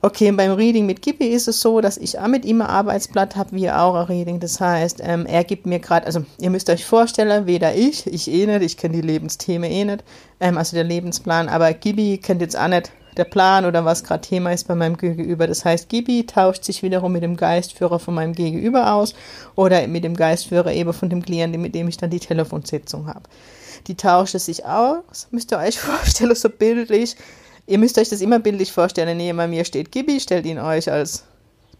Okay, 0.00 0.30
beim 0.30 0.52
Reading 0.52 0.86
mit 0.86 1.02
Gibi 1.02 1.26
ist 1.26 1.48
es 1.48 1.60
so, 1.60 1.80
dass 1.80 1.96
ich 1.96 2.20
auch 2.20 2.28
mit 2.28 2.44
ihm 2.44 2.62
ein 2.62 2.68
Arbeitsblatt 2.68 3.34
habe 3.34 3.50
wie 3.52 3.68
Aura 3.68 4.04
Reading. 4.04 4.38
Das 4.38 4.60
heißt, 4.60 5.00
ähm, 5.02 5.26
er 5.26 5.42
gibt 5.42 5.66
mir 5.66 5.80
gerade, 5.80 6.06
also 6.06 6.24
ihr 6.38 6.50
müsst 6.50 6.70
euch 6.70 6.84
vorstellen, 6.84 7.46
weder 7.46 7.74
ich, 7.74 8.06
ich 8.06 8.30
eh 8.30 8.46
nicht, 8.46 8.62
ich 8.62 8.76
kenne 8.76 8.94
die 8.94 9.06
Lebensthemen 9.06 9.68
eh 9.68 9.84
nicht, 9.84 10.04
ähm, 10.38 10.56
also 10.56 10.76
der 10.76 10.84
Lebensplan, 10.84 11.48
aber 11.48 11.72
Gibi 11.72 12.18
kennt 12.18 12.40
jetzt 12.40 12.56
auch 12.56 12.68
nicht 12.68 12.92
der 13.18 13.24
Plan 13.24 13.64
oder 13.64 13.84
was 13.84 14.04
gerade 14.04 14.20
Thema 14.20 14.52
ist 14.52 14.68
bei 14.68 14.74
meinem 14.74 14.96
Gegenüber. 14.96 15.46
Das 15.46 15.64
heißt, 15.64 15.88
Gibi 15.88 16.24
tauscht 16.24 16.64
sich 16.64 16.82
wiederum 16.82 17.12
mit 17.12 17.22
dem 17.22 17.36
Geistführer 17.36 17.98
von 17.98 18.14
meinem 18.14 18.32
Gegenüber 18.32 18.94
aus 18.94 19.14
oder 19.56 19.86
mit 19.88 20.04
dem 20.04 20.16
Geistführer 20.16 20.72
eben 20.72 20.92
von 20.92 21.10
dem 21.10 21.22
Klienten, 21.22 21.60
mit 21.60 21.74
dem 21.74 21.88
ich 21.88 21.96
dann 21.96 22.10
die 22.10 22.20
Telefonsitzung 22.20 23.08
habe. 23.08 23.22
Die 23.86 23.96
tauscht 23.96 24.38
sich 24.38 24.64
aus, 24.64 25.28
müsst 25.30 25.52
ihr 25.52 25.58
euch 25.58 25.78
vorstellen, 25.78 26.34
so 26.34 26.48
bildlich. 26.48 27.16
Ihr 27.66 27.78
müsst 27.78 27.98
euch 27.98 28.08
das 28.08 28.20
immer 28.20 28.38
bildlich 28.38 28.72
vorstellen. 28.72 29.18
Neben 29.18 29.50
mir 29.50 29.64
steht 29.64 29.92
Gibi, 29.92 30.20
stellt 30.20 30.46
ihn 30.46 30.58
euch 30.58 30.90
als 30.90 31.24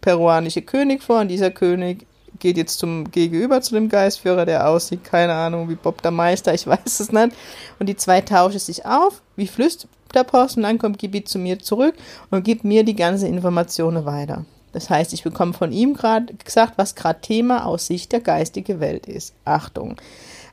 peruanische 0.01 0.61
König 0.61 1.01
vor 1.01 1.21
und 1.21 1.29
dieser 1.29 1.51
König 1.51 2.05
geht 2.37 2.57
jetzt 2.57 2.79
zum 2.79 3.11
Gegenüber 3.11 3.61
zu 3.61 3.73
dem 3.73 3.89
Geistführer, 3.89 4.45
der 4.45 4.67
aussieht, 4.67 5.03
keine 5.03 5.33
Ahnung, 5.33 5.69
wie 5.69 5.75
Bob 5.75 6.01
der 6.01 6.11
Meister, 6.11 6.53
ich 6.53 6.67
weiß 6.67 6.99
es 6.99 7.11
nicht. 7.11 7.35
Und 7.79 7.87
die 7.87 7.95
zwei 7.95 8.21
tauschen 8.21 8.59
sich 8.59 8.85
auf, 8.85 9.21
wie 9.35 9.47
flüstert 9.47 9.89
der 10.13 10.23
Post 10.23 10.57
und 10.57 10.63
dann 10.63 10.77
kommt 10.77 10.99
Gibi 10.99 11.23
zu 11.23 11.39
mir 11.39 11.59
zurück 11.59 11.95
und 12.31 12.43
gibt 12.43 12.63
mir 12.63 12.83
die 12.83 12.95
ganze 12.95 13.27
Informationen 13.27 14.05
weiter. 14.05 14.45
Das 14.71 14.89
heißt, 14.89 15.13
ich 15.13 15.23
bekomme 15.23 15.53
von 15.53 15.71
ihm 15.71 15.93
gerade 15.93 16.33
gesagt, 16.33 16.73
was 16.77 16.95
gerade 16.95 17.21
Thema 17.21 17.65
aus 17.65 17.87
Sicht 17.87 18.11
der 18.11 18.19
geistigen 18.19 18.79
Welt 18.79 19.07
ist. 19.07 19.33
Achtung. 19.45 19.95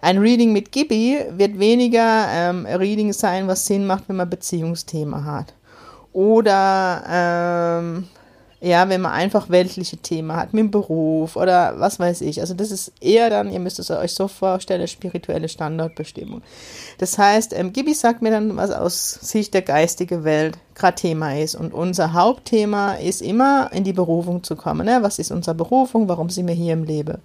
Ein 0.01 0.19
Reading 0.19 0.53
mit 0.53 0.73
Gibi 0.73 1.19
wird 1.31 1.59
weniger 1.59 2.27
ähm, 2.31 2.67
Reading 2.67 3.13
sein, 3.13 3.49
was 3.49 3.67
Sinn 3.67 3.87
macht, 3.87 4.09
wenn 4.09 4.17
man 4.17 4.31
Beziehungsthema 4.31 5.25
hat. 5.25 5.55
Oder 6.13 7.05
ähm, 7.11 8.09
ja, 8.61 8.89
wenn 8.89 9.03
man 9.03 9.13
einfach 9.13 9.51
weltliche 9.51 9.99
Themen 9.99 10.35
hat, 10.35 10.55
mit 10.55 10.63
dem 10.63 10.71
Beruf 10.71 11.37
oder 11.37 11.79
was 11.79 11.99
weiß 11.99 12.23
ich. 12.23 12.41
Also 12.41 12.55
das 12.55 12.71
ist 12.71 12.93
eher 13.01 13.29
dann, 13.29 13.51
ihr 13.51 13.61
müsst 13.61 13.79
es 13.79 13.91
euch 13.91 14.13
so 14.15 14.29
vorstellen, 14.29 14.89
spirituelle 14.89 15.49
Standardbestimmung. 15.49 16.43
Das 16.99 17.19
heißt, 17.19 17.53
ähm, 17.53 17.73
Gibi 17.73 17.93
sagt 17.93 18.23
mir 18.23 18.31
dann, 18.31 18.57
was 18.57 18.71
aus 18.71 19.13
Sicht 19.13 19.53
der 19.53 19.63
geistigen 19.63 20.25
Welt 20.25 20.59
gerade 20.75 20.97
Thema 20.97 21.39
ist. 21.39 21.55
Und 21.55 21.75
unser 21.75 22.15
Hauptthema 22.15 22.95
ist 22.95 23.21
immer, 23.21 23.71
in 23.73 23.85
die 23.85 23.93
Berufung 23.93 24.43
zu 24.43 24.57
kommen. 24.57 24.87
Ne? 24.87 24.99
Was 25.03 25.19
ist 25.19 25.33
unsere 25.33 25.55
Berufung? 25.55 26.09
Warum 26.09 26.31
sind 26.31 26.47
wir 26.49 26.55
hier 26.55 26.73
im 26.73 26.85
Leben? 26.85 27.19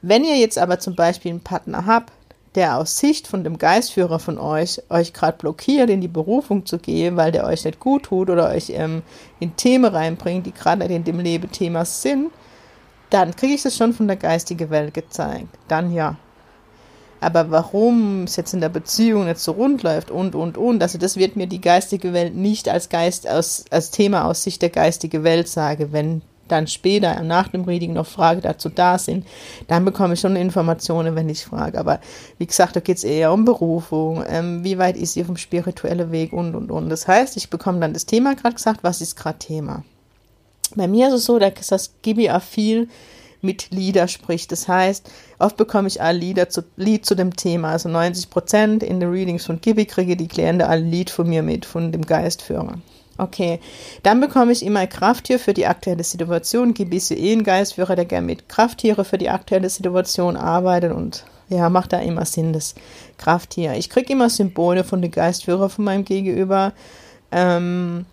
Wenn 0.00 0.24
ihr 0.24 0.36
jetzt 0.36 0.58
aber 0.58 0.78
zum 0.78 0.96
Beispiel 0.96 1.30
einen 1.30 1.40
Partner 1.40 1.86
habt, 1.86 2.12
der 2.54 2.78
aus 2.78 2.98
Sicht 2.98 3.26
von 3.26 3.44
dem 3.44 3.58
Geistführer 3.58 4.18
von 4.18 4.38
euch 4.38 4.82
euch 4.90 5.12
gerade 5.12 5.38
blockiert, 5.38 5.88
in 5.88 6.00
die 6.00 6.08
Berufung 6.08 6.66
zu 6.66 6.78
gehen, 6.78 7.16
weil 7.16 7.32
der 7.32 7.46
euch 7.46 7.64
nicht 7.64 7.80
gut 7.80 8.04
tut 8.04 8.28
oder 8.28 8.50
euch 8.50 8.70
ähm, 8.70 9.02
in 9.40 9.56
Themen 9.56 9.86
reinbringt, 9.86 10.46
die 10.46 10.52
gerade 10.52 10.80
nicht 10.80 10.90
in 10.90 11.04
dem 11.04 11.20
Leben 11.20 11.50
Thema 11.50 11.84
sind, 11.84 12.30
dann 13.10 13.34
kriege 13.36 13.54
ich 13.54 13.62
das 13.62 13.76
schon 13.76 13.92
von 13.92 14.06
der 14.06 14.16
geistigen 14.16 14.70
Welt 14.70 14.94
gezeigt. 14.94 15.48
Dann 15.68 15.92
ja. 15.92 16.16
Aber 17.20 17.50
warum 17.50 18.24
es 18.24 18.36
jetzt 18.36 18.52
in 18.52 18.60
der 18.60 18.68
Beziehung 18.68 19.26
nicht 19.26 19.38
so 19.38 19.52
rund 19.52 19.82
läuft 19.84 20.10
und, 20.10 20.34
und, 20.34 20.58
und, 20.58 20.82
also 20.82 20.98
das 20.98 21.16
wird 21.16 21.36
mir 21.36 21.46
die 21.46 21.60
geistige 21.60 22.12
Welt 22.12 22.34
nicht 22.34 22.68
als 22.68 22.88
Geist, 22.88 23.28
aus, 23.28 23.64
als 23.70 23.92
Thema 23.92 24.24
aus 24.24 24.42
Sicht 24.42 24.60
der 24.60 24.70
geistigen 24.70 25.22
Welt 25.22 25.46
sagen, 25.46 25.92
wenn 25.92 26.22
dann 26.52 26.66
später 26.66 27.22
nach 27.22 27.48
dem 27.48 27.64
Reading 27.64 27.94
noch 27.94 28.06
Fragen 28.06 28.42
dazu 28.42 28.68
da 28.68 28.98
sind, 28.98 29.26
dann 29.68 29.84
bekomme 29.84 30.14
ich 30.14 30.20
schon 30.20 30.36
Informationen, 30.36 31.16
wenn 31.16 31.28
ich 31.28 31.44
frage. 31.44 31.78
Aber 31.78 32.00
wie 32.38 32.46
gesagt, 32.46 32.76
da 32.76 32.80
geht 32.80 32.98
es 32.98 33.04
eher 33.04 33.32
um 33.32 33.44
Berufung, 33.44 34.22
ähm, 34.28 34.62
wie 34.62 34.78
weit 34.78 34.96
ist 34.96 35.16
ihr 35.16 35.24
vom 35.24 35.36
spirituellen 35.36 36.12
Weg 36.12 36.32
und, 36.32 36.54
und, 36.54 36.70
und. 36.70 36.88
Das 36.90 37.08
heißt, 37.08 37.36
ich 37.36 37.50
bekomme 37.50 37.80
dann 37.80 37.94
das 37.94 38.06
Thema 38.06 38.34
gerade 38.34 38.54
gesagt, 38.54 38.84
was 38.84 39.00
ist 39.00 39.16
gerade 39.16 39.38
Thema. 39.38 39.82
Bei 40.74 40.86
mir 40.86 41.08
ist 41.08 41.14
es 41.14 41.24
so, 41.24 41.38
dass 41.38 41.66
das 41.66 41.94
auch 42.30 42.42
viel 42.42 42.88
mit 43.42 43.70
Lieder 43.70 44.08
spricht. 44.08 44.52
Das 44.52 44.68
heißt, 44.68 45.10
oft 45.38 45.56
bekomme 45.56 45.88
ich 45.88 46.00
alle 46.00 46.18
Lieder 46.18 46.48
zu, 46.48 46.62
Lied 46.76 47.04
zu 47.04 47.14
dem 47.14 47.34
Thema. 47.36 47.72
Also 47.72 47.88
90 47.88 48.30
Prozent 48.30 48.82
in 48.82 49.00
den 49.00 49.10
Readings 49.10 49.44
von 49.44 49.60
Gibi 49.60 49.84
kriege 49.84 50.16
die 50.16 50.28
Klienten 50.28 50.66
alle 50.66 50.82
Lied 50.82 51.10
von 51.10 51.28
mir 51.28 51.42
mit, 51.42 51.66
von 51.66 51.92
dem 51.92 52.06
Geistführer. 52.06 52.78
Okay, 53.22 53.60
dann 54.02 54.20
bekomme 54.20 54.50
ich 54.50 54.66
immer 54.66 54.84
Krafttier 54.88 55.38
für 55.38 55.54
die 55.54 55.66
aktuelle 55.66 56.02
Situation. 56.02 56.74
Gibi 56.74 56.96
ist 56.96 57.12
eh 57.12 57.32
ein 57.32 57.44
Geistführer, 57.44 57.94
der 57.94 58.04
gerne 58.04 58.26
mit 58.26 58.48
Krafttiere 58.48 59.04
für 59.04 59.16
die 59.16 59.30
aktuelle 59.30 59.70
Situation 59.70 60.36
arbeitet 60.36 60.90
und 60.90 61.24
ja, 61.48 61.70
macht 61.70 61.92
da 61.92 62.00
immer 62.00 62.24
Sinn, 62.24 62.52
das 62.52 62.74
Krafttier. 63.18 63.74
Ich 63.74 63.90
kriege 63.90 64.12
immer 64.12 64.28
Symbole 64.28 64.82
von 64.82 65.00
den 65.02 65.12
Geistführer 65.12 65.68
von 65.68 65.84
meinem 65.84 66.04
Gegenüber. 66.04 66.72
Ähm, 67.30 68.06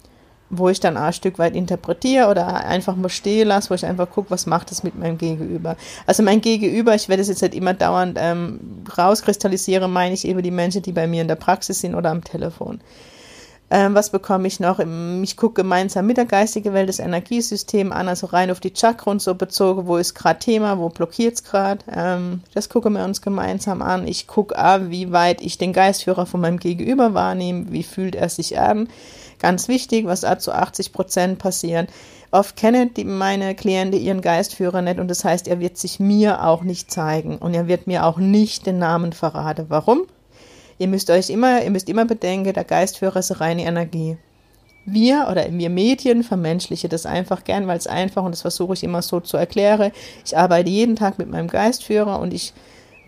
wo 0.51 0.70
ich 0.70 0.80
dann 0.80 0.98
ein 0.98 1.13
Stück 1.13 1.38
weit 1.38 1.56
interpretiere 1.56 2.28
oder 2.28 2.66
einfach 2.66 2.96
mal 2.96 3.10
stehen 3.10 3.50
lasse, 3.50 3.70
wo 3.70 3.75
ich 3.75 3.86
einfach 3.86 4.10
gucke, 4.10 4.32
was 4.32 4.48
macht 4.48 4.72
es 4.72 4.82
mit 4.82 4.98
meinem 4.98 5.20
Gegenüber. 5.20 5.75
Also 6.08 6.24
mein 6.24 6.42
Gegenüber, 6.42 6.96
ich 6.96 7.08
werde 7.08 7.22
es 7.22 7.28
jetzt 7.28 7.44
nicht 7.44 7.54
immer 7.54 7.75
dauernd 7.75 8.18
ähm, 8.20 8.60
rauskristallisieren, 8.98 9.92
meine 9.92 10.16
ich 10.16 10.25
eben 10.25 10.42
die 10.42 10.50
Menschen, 10.50 10.82
die 10.82 10.92
bei 10.92 11.06
mir 11.06 11.22
in 11.22 11.28
der 11.28 11.36
Praxis 11.36 11.82
sind 11.82 11.94
oder 11.94 12.10
am 12.10 12.24
Telefon. 12.24 12.82
Ähm, 13.72 13.94
was 13.94 14.10
bekomme 14.10 14.48
ich 14.48 14.60
noch? 14.60 14.80
Ich 15.22 15.38
gucke 15.38 15.62
gemeinsam 15.62 16.08
mit 16.08 16.18
der 16.18 16.26
geistigen 16.26 16.74
Welt 16.74 16.90
das 16.90 17.00
Energiesystem 17.00 17.92
an, 17.92 18.08
also 18.08 18.28
rein 18.28 18.50
auf 18.50 18.60
die 18.60 18.74
Chakra 18.74 19.12
und 19.12 19.22
so 19.22 19.36
bezogen, 19.36 19.86
wo 19.86 19.98
ist 19.98 20.16
gerade 20.16 20.40
Thema, 20.40 20.80
wo 20.80 20.90
blockiert 20.90 21.36
es 21.36 21.44
gerade. 21.44 21.84
Ähm, 21.94 22.42
das 22.54 22.70
gucken 22.70 22.94
wir 22.94 23.04
uns 23.06 23.22
gemeinsam 23.22 23.82
an. 23.82 24.08
Ich 24.08 24.28
gucke 24.28 24.58
an, 24.58 24.90
wie 24.90 25.12
weit 25.12 25.42
ich 25.42 25.58
den 25.58 25.74
Geistführer 25.74 26.26
von 26.26 26.42
meinem 26.42 26.58
Gegenüber 26.58 27.14
wahrnehme, 27.14 27.72
wie 27.72 27.84
fühlt 27.84 28.16
er 28.16 28.30
sich 28.30 28.60
an 28.60 28.88
Ganz 29.40 29.70
wichtig, 29.70 30.06
was 30.06 30.22
da 30.22 30.38
zu 30.38 30.52
80 30.52 30.92
Prozent 30.92 31.40
passiert. 31.40 31.90
Oft 32.32 32.58
kennen 32.58 32.94
die, 32.94 33.06
meine 33.06 33.56
Klienten 33.56 34.00
ihren 34.00 34.22
Geistführer 34.22 34.82
nicht 34.82 35.00
und 35.00 35.08
das 35.08 35.24
heißt, 35.24 35.48
er 35.48 35.60
wird 35.60 35.78
sich 35.78 36.00
mir 36.00 36.44
auch 36.44 36.62
nicht 36.62 36.92
zeigen 36.92 37.38
und 37.38 37.54
er 37.54 37.68
wird 37.68 37.88
mir 37.88 38.06
auch 38.06 38.18
nicht 38.18 38.66
den 38.66 38.78
Namen 38.78 39.14
verraten. 39.14 39.66
Warum? 39.70 40.02
Ihr 40.79 40.88
müsst 40.88 41.09
euch 41.09 41.29
immer, 41.29 41.62
ihr 41.62 41.69
müsst 41.69 41.89
immer 41.89 42.05
bedenken, 42.05 42.53
der 42.53 42.63
Geistführer 42.63 43.19
ist 43.19 43.39
reine 43.39 43.65
Energie. 43.65 44.17
Wir 44.86 45.27
oder 45.29 45.45
wir 45.51 45.69
Medien 45.69 46.24
vermenschliche 46.24 46.89
das 46.89 47.05
einfach 47.05 47.43
gern, 47.43 47.67
weil 47.67 47.77
es 47.77 47.86
einfach 47.86 48.24
und 48.24 48.31
das 48.31 48.41
versuche 48.41 48.74
ich 48.74 48.83
immer 48.83 49.01
so 49.01 49.19
zu 49.19 49.38
erklären. 49.38 49.91
Ich 50.25 50.38
arbeite 50.38 50.69
jeden 50.69 50.95
Tag 50.95 51.19
mit 51.19 51.29
meinem 51.29 51.48
Geistführer 51.48 52.19
und 52.19 52.33
ich 52.33 52.53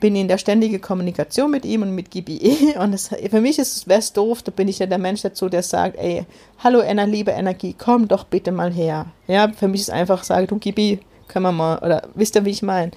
bin 0.01 0.15
in 0.17 0.27
der 0.27 0.37
ständigen 0.37 0.81
Kommunikation 0.81 1.49
mit 1.49 1.63
ihm 1.63 1.83
und 1.83 1.95
mit 1.95 2.11
GBE 2.11 2.77
und 2.79 2.91
das, 2.91 3.07
für 3.07 3.39
mich 3.39 3.57
ist 3.57 3.87
es 3.87 4.13
doof, 4.13 4.43
da 4.43 4.51
bin 4.51 4.67
ich 4.67 4.79
ja 4.79 4.85
der 4.85 4.97
Mensch 4.97 5.21
dazu, 5.21 5.47
der 5.47 5.63
sagt, 5.63 5.97
ey, 5.97 6.25
hallo 6.61 6.81
Anna, 6.81 7.05
liebe 7.05 7.31
Energie, 7.31 7.73
komm 7.77 8.09
doch 8.09 8.25
bitte 8.25 8.51
mal 8.51 8.73
her. 8.73 9.05
Ja, 9.27 9.49
für 9.55 9.69
mich 9.69 9.81
ist 9.81 9.91
einfach, 9.91 10.23
sage 10.23 10.47
du 10.47 10.57
GB, 10.57 10.99
können 11.29 11.43
wir 11.43 11.51
mal, 11.53 11.77
oder 11.77 12.09
wisst 12.15 12.35
ihr, 12.35 12.43
wie 12.43 12.49
ich 12.49 12.63
meine? 12.63 12.91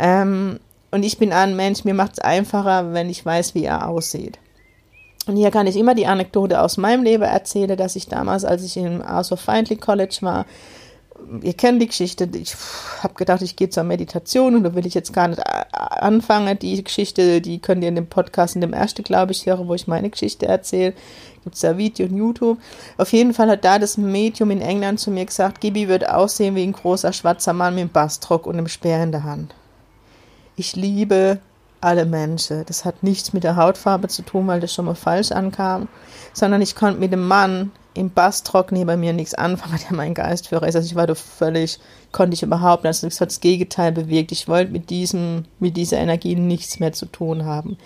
Ähm, 0.00 0.58
und 0.90 1.02
ich 1.02 1.18
bin 1.18 1.32
ein 1.32 1.56
Mensch, 1.56 1.84
mir 1.84 1.94
macht 1.94 2.12
es 2.14 2.18
einfacher, 2.18 2.92
wenn 2.92 3.10
ich 3.10 3.24
weiß, 3.24 3.54
wie 3.54 3.64
er 3.64 3.88
aussieht. 3.88 4.38
Und 5.26 5.36
hier 5.36 5.50
kann 5.50 5.66
ich 5.66 5.76
immer 5.76 5.94
die 5.94 6.06
Anekdote 6.06 6.60
aus 6.60 6.76
meinem 6.76 7.04
Leben 7.04 7.22
erzählen, 7.22 7.76
dass 7.76 7.94
ich 7.96 8.08
damals, 8.08 8.44
als 8.44 8.64
ich 8.64 8.76
im 8.76 9.02
Arthur 9.02 9.36
Findlay 9.36 9.76
College 9.76 10.18
war, 10.22 10.46
ihr 11.42 11.52
kennt 11.52 11.80
die 11.80 11.86
Geschichte, 11.86 12.28
ich 12.32 12.54
habe 13.02 13.14
gedacht, 13.14 13.42
ich 13.42 13.56
gehe 13.56 13.68
zur 13.68 13.84
Meditation 13.84 14.56
und 14.56 14.64
da 14.64 14.74
will 14.74 14.86
ich 14.86 14.94
jetzt 14.94 15.12
gar 15.12 15.28
nicht 15.28 15.42
anfangen. 15.72 16.58
Die 16.58 16.82
Geschichte, 16.82 17.40
die 17.40 17.58
könnt 17.58 17.82
ihr 17.82 17.88
in 17.88 17.94
dem 17.94 18.06
Podcast, 18.06 18.54
in 18.54 18.60
dem 18.60 18.72
ersten, 18.72 19.04
glaube 19.04 19.32
ich, 19.32 19.46
hören, 19.46 19.68
wo 19.68 19.74
ich 19.74 19.86
meine 19.86 20.10
Geschichte 20.10 20.46
erzähle. 20.46 20.94
Gibt 21.44 21.54
es 21.54 21.62
da 21.62 21.76
Video 21.76 22.06
und 22.06 22.16
YouTube. 22.16 22.58
Auf 22.98 23.12
jeden 23.12 23.32
Fall 23.32 23.50
hat 23.50 23.64
da 23.64 23.78
das 23.78 23.96
Medium 23.96 24.50
in 24.50 24.60
England 24.60 25.00
zu 25.00 25.10
mir 25.10 25.24
gesagt, 25.24 25.60
Gibi 25.60 25.88
wird 25.88 26.08
aussehen 26.08 26.54
wie 26.54 26.62
ein 26.62 26.72
großer 26.72 27.12
schwarzer 27.12 27.52
Mann 27.52 27.74
mit 27.74 27.82
einem 27.82 27.90
Bastrock 27.90 28.46
und 28.46 28.56
einem 28.56 28.68
Speer 28.68 29.02
in 29.02 29.12
der 29.12 29.24
Hand. 29.24 29.54
Ich 30.56 30.76
liebe 30.76 31.38
alle 31.80 32.04
Menschen. 32.04 32.64
Das 32.66 32.84
hat 32.84 33.02
nichts 33.02 33.32
mit 33.32 33.44
der 33.44 33.56
Hautfarbe 33.56 34.08
zu 34.08 34.22
tun, 34.22 34.46
weil 34.46 34.60
das 34.60 34.74
schon 34.74 34.84
mal 34.84 34.94
falsch 34.94 35.32
ankam, 35.32 35.88
sondern 36.32 36.60
ich 36.62 36.76
konnte 36.76 37.00
mit 37.00 37.12
dem 37.12 37.26
Mann 37.26 37.72
im 37.94 38.10
Basstrock 38.10 38.70
neben 38.70 39.00
mir 39.00 39.12
nichts 39.12 39.34
anfangen, 39.34 39.78
der 39.88 39.96
mein 39.96 40.14
Geistführer 40.14 40.68
ist. 40.68 40.76
Also 40.76 40.86
ich 40.86 40.94
war 40.94 41.06
da 41.06 41.14
völlig, 41.14 41.78
konnte 42.12 42.34
ich 42.34 42.42
überhaupt 42.42 42.84
nicht, 42.84 42.88
also 42.88 43.06
es 43.06 43.20
hat 43.20 43.30
das 43.30 43.40
Gegenteil 43.40 43.92
bewirkt. 43.92 44.32
Ich 44.32 44.48
wollte 44.48 44.72
mit 44.72 44.90
diesem, 44.90 45.44
mit 45.58 45.76
dieser 45.76 45.98
Energie 45.98 46.36
nichts 46.36 46.78
mehr 46.78 46.92
zu 46.92 47.06
tun 47.06 47.44
haben. 47.44 47.76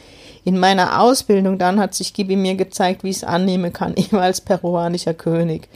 In 0.44 0.58
meiner 0.58 1.00
Ausbildung 1.00 1.58
dann 1.58 1.80
hat 1.80 1.94
sich 1.94 2.12
Gibi 2.12 2.36
mir 2.36 2.54
gezeigt, 2.54 3.02
wie 3.02 3.10
ich 3.10 3.18
es 3.18 3.24
annehmen 3.24 3.72
kann, 3.72 3.94
eben 3.96 4.18
als 4.18 4.40
peruanischer 4.40 5.14
König 5.14 5.68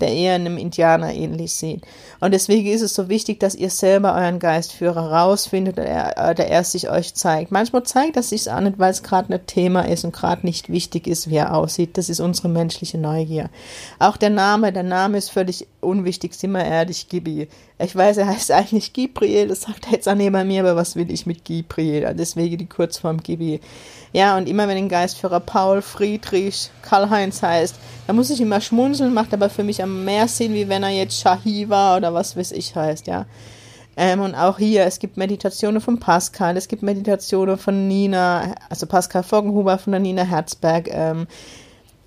der 0.00 0.12
eher 0.12 0.34
einem 0.34 0.58
Indianer 0.58 1.12
ähnlich 1.12 1.52
sieht. 1.52 1.82
Und 2.20 2.32
deswegen 2.32 2.68
ist 2.68 2.82
es 2.82 2.94
so 2.94 3.08
wichtig, 3.08 3.40
dass 3.40 3.54
ihr 3.54 3.70
selber 3.70 4.14
euren 4.14 4.38
Geistführer 4.38 5.12
rausfindet 5.12 5.78
oder 5.78 5.86
er, 5.86 6.30
oder 6.30 6.46
er 6.46 6.64
sich 6.64 6.90
euch 6.90 7.14
zeigt. 7.14 7.52
Manchmal 7.52 7.82
zeigt 7.84 8.16
er 8.16 8.22
sich 8.22 8.50
auch 8.50 8.60
nicht, 8.60 8.78
weil 8.78 8.90
es 8.90 9.02
gerade 9.02 9.32
ein 9.32 9.46
Thema 9.46 9.82
ist 9.82 10.04
und 10.04 10.12
gerade 10.12 10.46
nicht 10.46 10.70
wichtig 10.70 11.06
ist, 11.06 11.30
wie 11.30 11.36
er 11.36 11.54
aussieht. 11.54 11.96
Das 11.96 12.08
ist 12.08 12.20
unsere 12.20 12.48
menschliche 12.48 12.98
Neugier. 12.98 13.50
Auch 13.98 14.16
der 14.16 14.30
Name, 14.30 14.72
der 14.72 14.82
Name 14.82 15.18
ist 15.18 15.30
völlig 15.30 15.66
unwichtig, 15.80 16.34
sind 16.34 16.52
wir 16.52 16.64
ehrlich, 16.64 17.08
Gibi. 17.08 17.48
Ich 17.78 17.94
weiß, 17.94 18.16
er 18.16 18.26
heißt 18.26 18.50
eigentlich 18.50 18.92
Gibriel, 18.92 19.48
das 19.48 19.62
sagt 19.62 19.86
er 19.86 19.92
jetzt 19.92 20.08
auch 20.08 20.14
neben 20.14 20.46
mir, 20.48 20.60
aber 20.62 20.74
was 20.74 20.96
will 20.96 21.10
ich 21.12 21.26
mit 21.26 21.44
Gibriel? 21.44 22.12
Deswegen 22.18 22.58
die 22.58 22.66
Kurzform 22.66 23.22
Gibi. 23.22 23.60
Ja, 24.12 24.36
und 24.36 24.48
immer 24.48 24.66
wenn 24.68 24.76
ein 24.76 24.88
Geistführer 24.88 25.40
Paul, 25.40 25.82
Friedrich, 25.82 26.70
Karl-Heinz 26.82 27.42
heißt, 27.42 27.76
da 28.08 28.14
muss 28.14 28.30
ich 28.30 28.40
immer 28.40 28.62
schmunzeln, 28.62 29.12
macht 29.12 29.34
aber 29.34 29.50
für 29.50 29.62
mich 29.62 29.82
am 29.82 30.06
mehr 30.06 30.28
Sinn, 30.28 30.54
wie 30.54 30.66
wenn 30.70 30.82
er 30.82 30.88
jetzt 30.88 31.20
Shahiva 31.20 31.94
oder 31.94 32.14
was 32.14 32.38
weiß 32.38 32.52
ich 32.52 32.74
heißt, 32.74 33.06
ja. 33.06 33.26
Ähm, 33.98 34.22
und 34.22 34.34
auch 34.34 34.56
hier, 34.56 34.86
es 34.86 34.98
gibt 34.98 35.18
Meditationen 35.18 35.82
von 35.82 36.00
Pascal, 36.00 36.56
es 36.56 36.68
gibt 36.68 36.82
Meditationen 36.82 37.58
von 37.58 37.86
Nina, 37.86 38.54
also 38.70 38.86
Pascal 38.86 39.22
Foggenhuber 39.22 39.76
von 39.76 39.90
der 39.90 40.00
Nina 40.00 40.22
Herzberg, 40.22 40.88
ähm, 40.90 41.26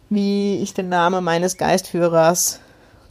wie 0.09 0.63
ich 0.63 0.73
den 0.73 0.89
Namen 0.89 1.23
meines 1.23 1.57
Geistführers 1.57 2.59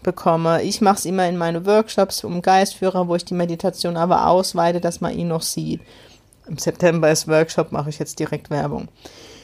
bekomme. 0.02 0.62
Ich 0.64 0.80
mache 0.80 0.96
es 0.96 1.04
immer 1.04 1.28
in 1.28 1.38
meine 1.38 1.66
Workshops 1.66 2.24
um 2.24 2.42
Geistführer, 2.42 3.06
wo 3.06 3.14
ich 3.14 3.24
die 3.24 3.34
Meditation 3.34 3.96
aber 3.96 4.26
ausweite, 4.26 4.80
dass 4.80 5.00
man 5.00 5.16
ihn 5.16 5.28
noch 5.28 5.42
sieht. 5.42 5.80
Im 6.48 6.58
September 6.58 7.08
ist 7.08 7.28
Workshop, 7.28 7.70
mache 7.70 7.90
ich 7.90 8.00
jetzt 8.00 8.18
direkt 8.18 8.50
Werbung. 8.50 8.88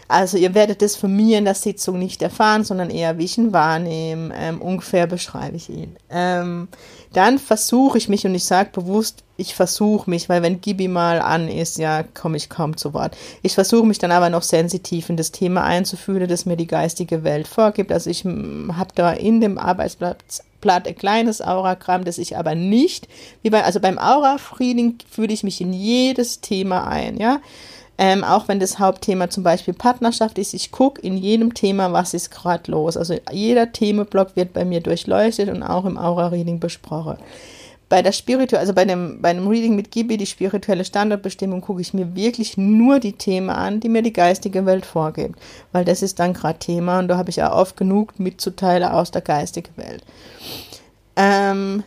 Also 0.09 0.37
ihr 0.37 0.55
werdet 0.55 0.83
das 0.83 0.97
von 0.97 1.15
mir 1.15 1.39
in 1.39 1.45
der 1.45 1.55
Sitzung 1.55 1.99
nicht 1.99 2.23
erfahren, 2.23 2.65
sondern 2.65 2.91
eher, 2.91 3.19
wie 3.19 3.25
ich 3.25 3.39
ihn 3.39 3.53
wahrnehme. 3.53 4.33
Ähm, 4.37 4.63
ungefähr 4.63 5.07
beschreibe 5.07 5.57
ich 5.57 5.69
ihn. 5.69 5.97
Ähm, 6.11 6.69
dann 7.13 7.39
versuche 7.39 7.99
ich 7.99 8.09
mich, 8.09 8.27
und 8.27 8.35
ich 8.35 8.45
sage 8.45 8.71
bewusst, 8.73 9.25
ich 9.37 9.55
versuche 9.55 10.09
mich, 10.09 10.29
weil 10.29 10.43
wenn 10.43 10.61
Gibi 10.61 10.89
mal 10.89 11.21
an 11.21 11.49
ist, 11.49 11.79
ja, 11.79 12.03
komme 12.03 12.37
ich 12.37 12.49
kaum 12.49 12.77
zu 12.77 12.95
Wort. 12.95 13.17
Ich 13.43 13.55
versuche 13.55 13.87
mich 13.87 13.99
dann 13.99 14.13
aber 14.13 14.31
noch 14.31 14.43
sensitiv 14.43 15.11
in 15.11 15.17
das 15.17 15.33
Thema 15.33 15.65
einzufühlen, 15.65 16.29
das 16.29 16.47
mir 16.47 16.57
die 16.57 16.67
geistige 16.67 17.25
Welt 17.25 17.49
vorgibt. 17.49 17.93
Also 17.93 18.11
ich 18.11 18.25
habe 18.25 18.91
da 18.95 19.13
in 19.13 19.41
dem 19.41 19.59
Arbeitsblatt 19.59 20.17
ein 20.87 20.97
kleines 20.97 21.41
Auragramm, 21.41 22.05
das 22.05 22.19
ich 22.19 22.37
aber 22.37 22.55
nicht, 22.55 23.09
wie 23.43 23.51
bei, 23.51 23.65
also 23.65 23.81
beim 23.81 23.99
Aura-Frieden 23.99 24.99
fühle 25.09 25.33
ich 25.33 25.43
mich 25.43 25.61
in 25.61 25.73
jedes 25.73 26.41
Thema 26.41 26.87
ein, 26.87 27.19
ja. 27.19 27.41
Ähm, 27.99 28.25
auch 28.25 28.49
wenn 28.49 28.61
das 28.61 28.79
Hauptthema 28.79 29.31
zum 29.31 29.43
Beispiel 29.43 29.73
Partnerschaft 29.73 30.39
ist, 30.39 30.53
ich 30.53 30.71
gucke 30.71 31.01
in 31.01 31.17
jedem 31.17 31.55
Thema, 31.55 31.93
was 31.93 32.13
ist 32.13 32.31
gerade 32.31 32.71
los. 32.71 32.97
Also 32.97 33.15
jeder 33.33 33.73
Themenblock 33.73 34.37
wird 34.37 34.53
bei 34.53 34.65
mir 34.65 34.81
durchleuchtet 34.81 35.49
und 35.49 35.63
auch 35.63 35.87
im 35.87 35.97
Aura-Reading 35.97 36.61
besprochen. 36.61 37.17
Bei 37.89 38.03
der 38.03 38.13
Spiritu 38.13 38.57
also 38.57 38.75
bei 38.75 38.85
dem, 38.85 39.23
bei 39.23 39.33
dem 39.33 39.47
Reading 39.47 39.77
mit 39.77 39.93
Gibi, 39.93 40.17
die 40.17 40.27
spirituelle 40.27 40.85
Standardbestimmung, 40.85 41.61
gucke 41.61 41.81
ich 41.81 41.95
mir 41.95 42.17
wirklich 42.17 42.59
nur 42.59 42.99
die 42.99 43.13
Themen 43.13 43.49
an, 43.49 43.79
die 43.81 43.89
mir 43.89 44.03
die 44.03 44.13
geistige 44.13 44.67
Welt 44.67 44.85
vorgibt. 44.85 45.39
Weil 45.73 45.85
das 45.85 46.03
ist 46.03 46.19
dann 46.19 46.35
gerade 46.35 46.59
Thema 46.59 46.99
und 46.99 47.09
da 47.09 47.17
habe 47.17 47.31
ich 47.31 47.43
auch 47.43 47.57
oft 47.57 47.77
genug 47.77 48.19
mitzuteilen 48.19 48.91
aus 48.91 49.13
der 49.13 49.23
geistigen 49.23 49.75
Welt. 49.77 50.03
Ähm, 51.15 51.85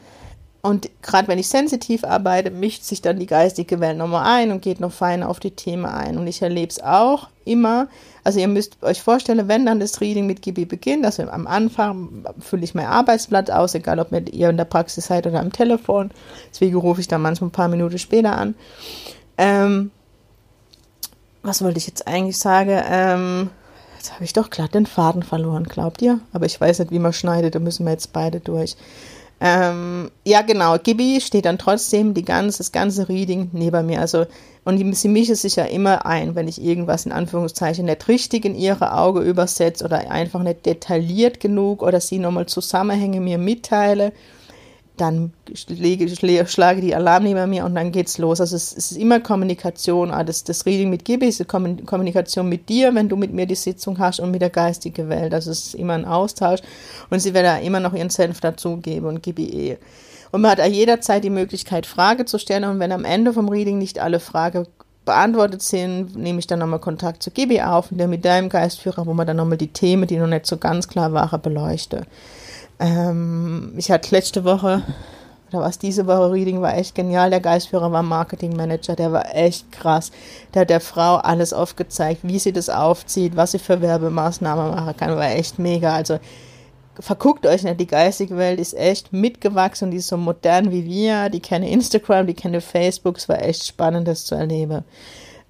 und 0.62 0.90
gerade 1.02 1.30
wenn 1.30 1.40
ich 1.40 1.48
sensitiv 1.48 2.04
arbeite, 2.04 2.52
mischt 2.52 2.84
sich 2.84 3.02
dann 3.02 3.18
die 3.18 3.28
geistige 3.28 3.80
Welt 3.80 3.98
nochmal 3.98 4.26
ein 4.26 4.52
und 4.52 4.62
geht 4.62 4.82
noch 4.82 4.92
feiner 4.92 5.30
auf 5.30 5.40
die 5.40 5.52
Themen 5.52 5.86
ein. 5.86 6.18
Und 6.18 6.28
ich 6.28 6.42
erlebe 6.42 6.70
es 6.70 6.84
auch 6.84 7.30
immer. 7.46 7.88
Also 8.26 8.42
ihr 8.42 8.50
müsst 8.50 8.84
euch 8.84 9.02
vorstellen, 9.02 9.48
wenn 9.48 9.66
dann 9.66 9.80
das 9.80 10.02
Reading 10.02 10.28
mit 10.28 10.42
Gibi 10.42 10.66
beginnt, 10.66 11.06
also 11.06 11.24
am 11.24 11.48
Anfang 11.48 12.26
fülle 12.40 12.66
ich 12.66 12.76
mein 12.76 12.88
Arbeitsblatt 12.88 13.50
aus, 13.52 13.74
egal 13.74 14.00
ob 14.00 14.12
ihr 14.12 14.50
in 14.50 14.58
der 14.58 14.66
Praxis 14.66 15.08
seid 15.08 15.26
oder 15.26 15.40
am 15.40 15.54
Telefon. 15.54 16.12
Deswegen 16.52 16.76
rufe 16.76 17.00
ich 17.00 17.08
dann 17.08 17.22
manchmal 17.22 17.48
ein 17.48 17.54
paar 17.54 17.70
Minuten 17.70 17.98
später 17.98 18.38
an. 18.38 18.56
Ähm, 19.38 19.92
was 21.42 21.64
wollte 21.64 21.78
ich 21.78 21.88
jetzt 21.88 22.06
eigentlich 22.06 22.38
sagen? 22.38 22.82
Ähm, 22.86 23.50
jetzt 23.96 24.14
habe 24.14 24.26
ich 24.26 24.34
doch 24.34 24.50
glatt 24.50 24.74
den 24.74 24.86
Faden 24.86 25.24
verloren, 25.24 25.64
glaubt 25.64 26.02
ihr? 26.02 26.20
Aber 26.34 26.46
ich 26.46 26.60
weiß 26.60 26.80
nicht, 26.80 26.92
wie 26.92 27.00
man 27.00 27.14
schneidet, 27.14 27.56
da 27.56 27.60
müssen 27.60 27.86
wir 27.86 27.94
jetzt 27.94 28.12
beide 28.12 28.42
durch. 28.42 28.76
Ähm, 29.42 30.12
ja, 30.26 30.42
genau. 30.42 30.78
Gibi 30.78 31.22
steht 31.22 31.46
dann 31.46 31.58
trotzdem 31.58 32.14
die 32.14 32.26
ganze, 32.26 32.58
das 32.60 32.72
ganze 32.72 33.08
Reading 33.08 33.50
neben 33.54 33.86
mir. 33.86 34.02
Also, 34.02 34.26
und 34.66 34.96
sie 34.96 35.08
mischt 35.08 35.36
sich 35.36 35.56
ja 35.56 35.64
immer 35.64 36.06
ein, 36.06 36.36
wenn 36.36 36.48
ich 36.48 36.62
irgendwas 36.62 37.06
in 37.06 37.12
Anführungszeichen 37.12 37.86
nicht 37.86 38.08
richtig 38.08 38.46
in 38.46 38.56
ihre 38.56 38.94
Augen 38.94 39.22
übersetze 39.22 39.86
oder 39.86 40.12
einfach 40.12 40.44
nicht 40.44 40.66
detailliert 40.66 41.40
genug 41.40 41.82
oder 41.82 42.02
sie 42.02 42.20
nochmal 42.20 42.48
Zusammenhänge 42.48 43.22
mir 43.22 43.38
mitteile 43.38 44.12
dann 45.00 45.34
schlage, 45.54 46.46
schlage 46.48 46.82
die 46.82 46.96
Alarm 46.96 47.24
neben 47.24 47.50
mir 47.50 47.66
und 47.66 47.76
dann 47.76 47.92
geht's 47.92 48.18
los. 48.18 48.42
Also 48.42 48.56
es, 48.56 48.76
es 48.76 48.92
ist 48.92 48.98
immer 48.98 49.20
Kommunikation. 49.20 50.12
Ah, 50.12 50.24
das, 50.24 50.44
das 50.44 50.66
Reading 50.66 50.90
mit 50.90 51.06
Gibi 51.06 51.28
ist 51.28 51.48
Kommunikation 51.48 52.50
mit 52.50 52.70
dir, 52.70 52.94
wenn 52.96 53.10
du 53.10 53.16
mit 53.16 53.34
mir 53.34 53.46
die 53.46 53.56
Sitzung 53.56 53.98
hast 54.00 54.20
und 54.20 54.32
mit 54.32 54.42
der 54.42 54.50
geistigen 54.50 55.10
Welt. 55.10 55.34
Also 55.34 55.52
es 55.52 55.68
ist 55.68 55.76
immer 55.76 55.94
ein 55.94 56.06
Austausch 56.06 56.62
und 57.10 57.20
sie 57.20 57.34
wird 57.34 57.46
da 57.46 57.58
immer 57.58 57.80
noch 57.80 57.94
ihren 57.94 58.10
Senf 58.10 58.40
dazugeben 58.42 59.08
und 59.08 59.24
Gibi 59.24 59.46
eh. 59.46 59.78
Und 60.32 60.42
man 60.42 60.52
hat 60.52 60.68
jederzeit 60.68 61.24
die 61.24 61.30
Möglichkeit, 61.30 61.86
Frage 61.86 62.26
zu 62.26 62.38
stellen 62.38 62.66
und 62.66 62.80
wenn 62.80 62.92
am 62.92 63.06
Ende 63.06 63.34
vom 63.34 63.50
Reading 63.50 63.78
nicht 63.80 64.00
alle 64.00 64.20
Fragen 64.20 64.68
beantwortet 65.06 65.64
sind, 65.64 66.16
nehme 66.16 66.38
ich 66.38 66.46
dann 66.46 66.60
nochmal 66.60 66.80
Kontakt 66.80 67.24
zu 67.24 67.32
Gibi 67.32 67.62
auf 67.62 67.92
und 67.92 67.98
der 67.98 68.08
mit 68.08 68.26
deinem 68.26 68.50
Geistführer, 68.50 69.08
wo 69.08 69.14
man 69.14 69.26
dann 69.26 69.38
nochmal 69.38 69.58
die 69.58 69.74
Themen, 69.74 70.08
die 70.08 70.18
noch 70.18 70.28
nicht 70.28 70.46
so 70.46 70.58
ganz 70.58 70.88
klar 70.88 71.14
waren, 71.14 71.42
beleuchte. 71.42 72.06
Ähm, 72.80 73.74
ich 73.78 73.92
hatte 73.92 74.16
letzte 74.16 74.44
Woche, 74.44 74.84
oder 75.52 75.62
was 75.62 75.80
diese 75.80 76.08
Woche 76.08 76.32
Reading 76.32 76.62
war 76.62 76.78
echt 76.78 76.96
genial. 76.96 77.30
Der 77.30 77.40
Geistführer 77.40 77.92
war 77.92 78.04
Marketing 78.04 78.56
Manager, 78.56 78.96
der 78.96 79.12
war 79.12 79.36
echt 79.36 79.72
krass. 79.72 80.12
Der 80.54 80.62
hat 80.62 80.70
der 80.70 80.80
Frau 80.80 81.16
alles 81.16 81.54
aufgezeigt, 81.54 82.22
wie 82.24 82.40
sie 82.40 82.54
das 82.54 82.70
aufzieht, 82.70 83.36
was 83.36 83.52
sie 83.52 83.60
für 83.60 83.82
Werbemaßnahmen 83.82 84.72
machen 84.72 84.98
kann, 84.98 85.16
war 85.16 85.32
echt 85.32 85.60
mega. 85.60 85.94
Also 85.94 86.20
verguckt 87.00 87.46
euch 87.46 87.64
nicht, 87.64 87.80
die 87.80 87.88
geistige 87.88 88.38
Welt 88.38 88.60
ist 88.60 88.74
echt 88.74 89.14
mitgewachsen 89.14 89.92
die 89.92 89.98
ist 89.98 90.08
so 90.08 90.18
modern 90.18 90.72
wie 90.72 90.86
wir. 90.86 91.30
Die 91.30 91.40
kennen 91.40 91.66
Instagram, 91.66 92.28
die 92.28 92.34
kennen 92.34 92.62
Facebook, 92.62 93.18
es 93.18 93.30
war 93.30 93.42
echt 93.42 93.66
spannend, 93.66 94.08
das 94.08 94.26
zu 94.26 94.36
erleben. 94.36 94.84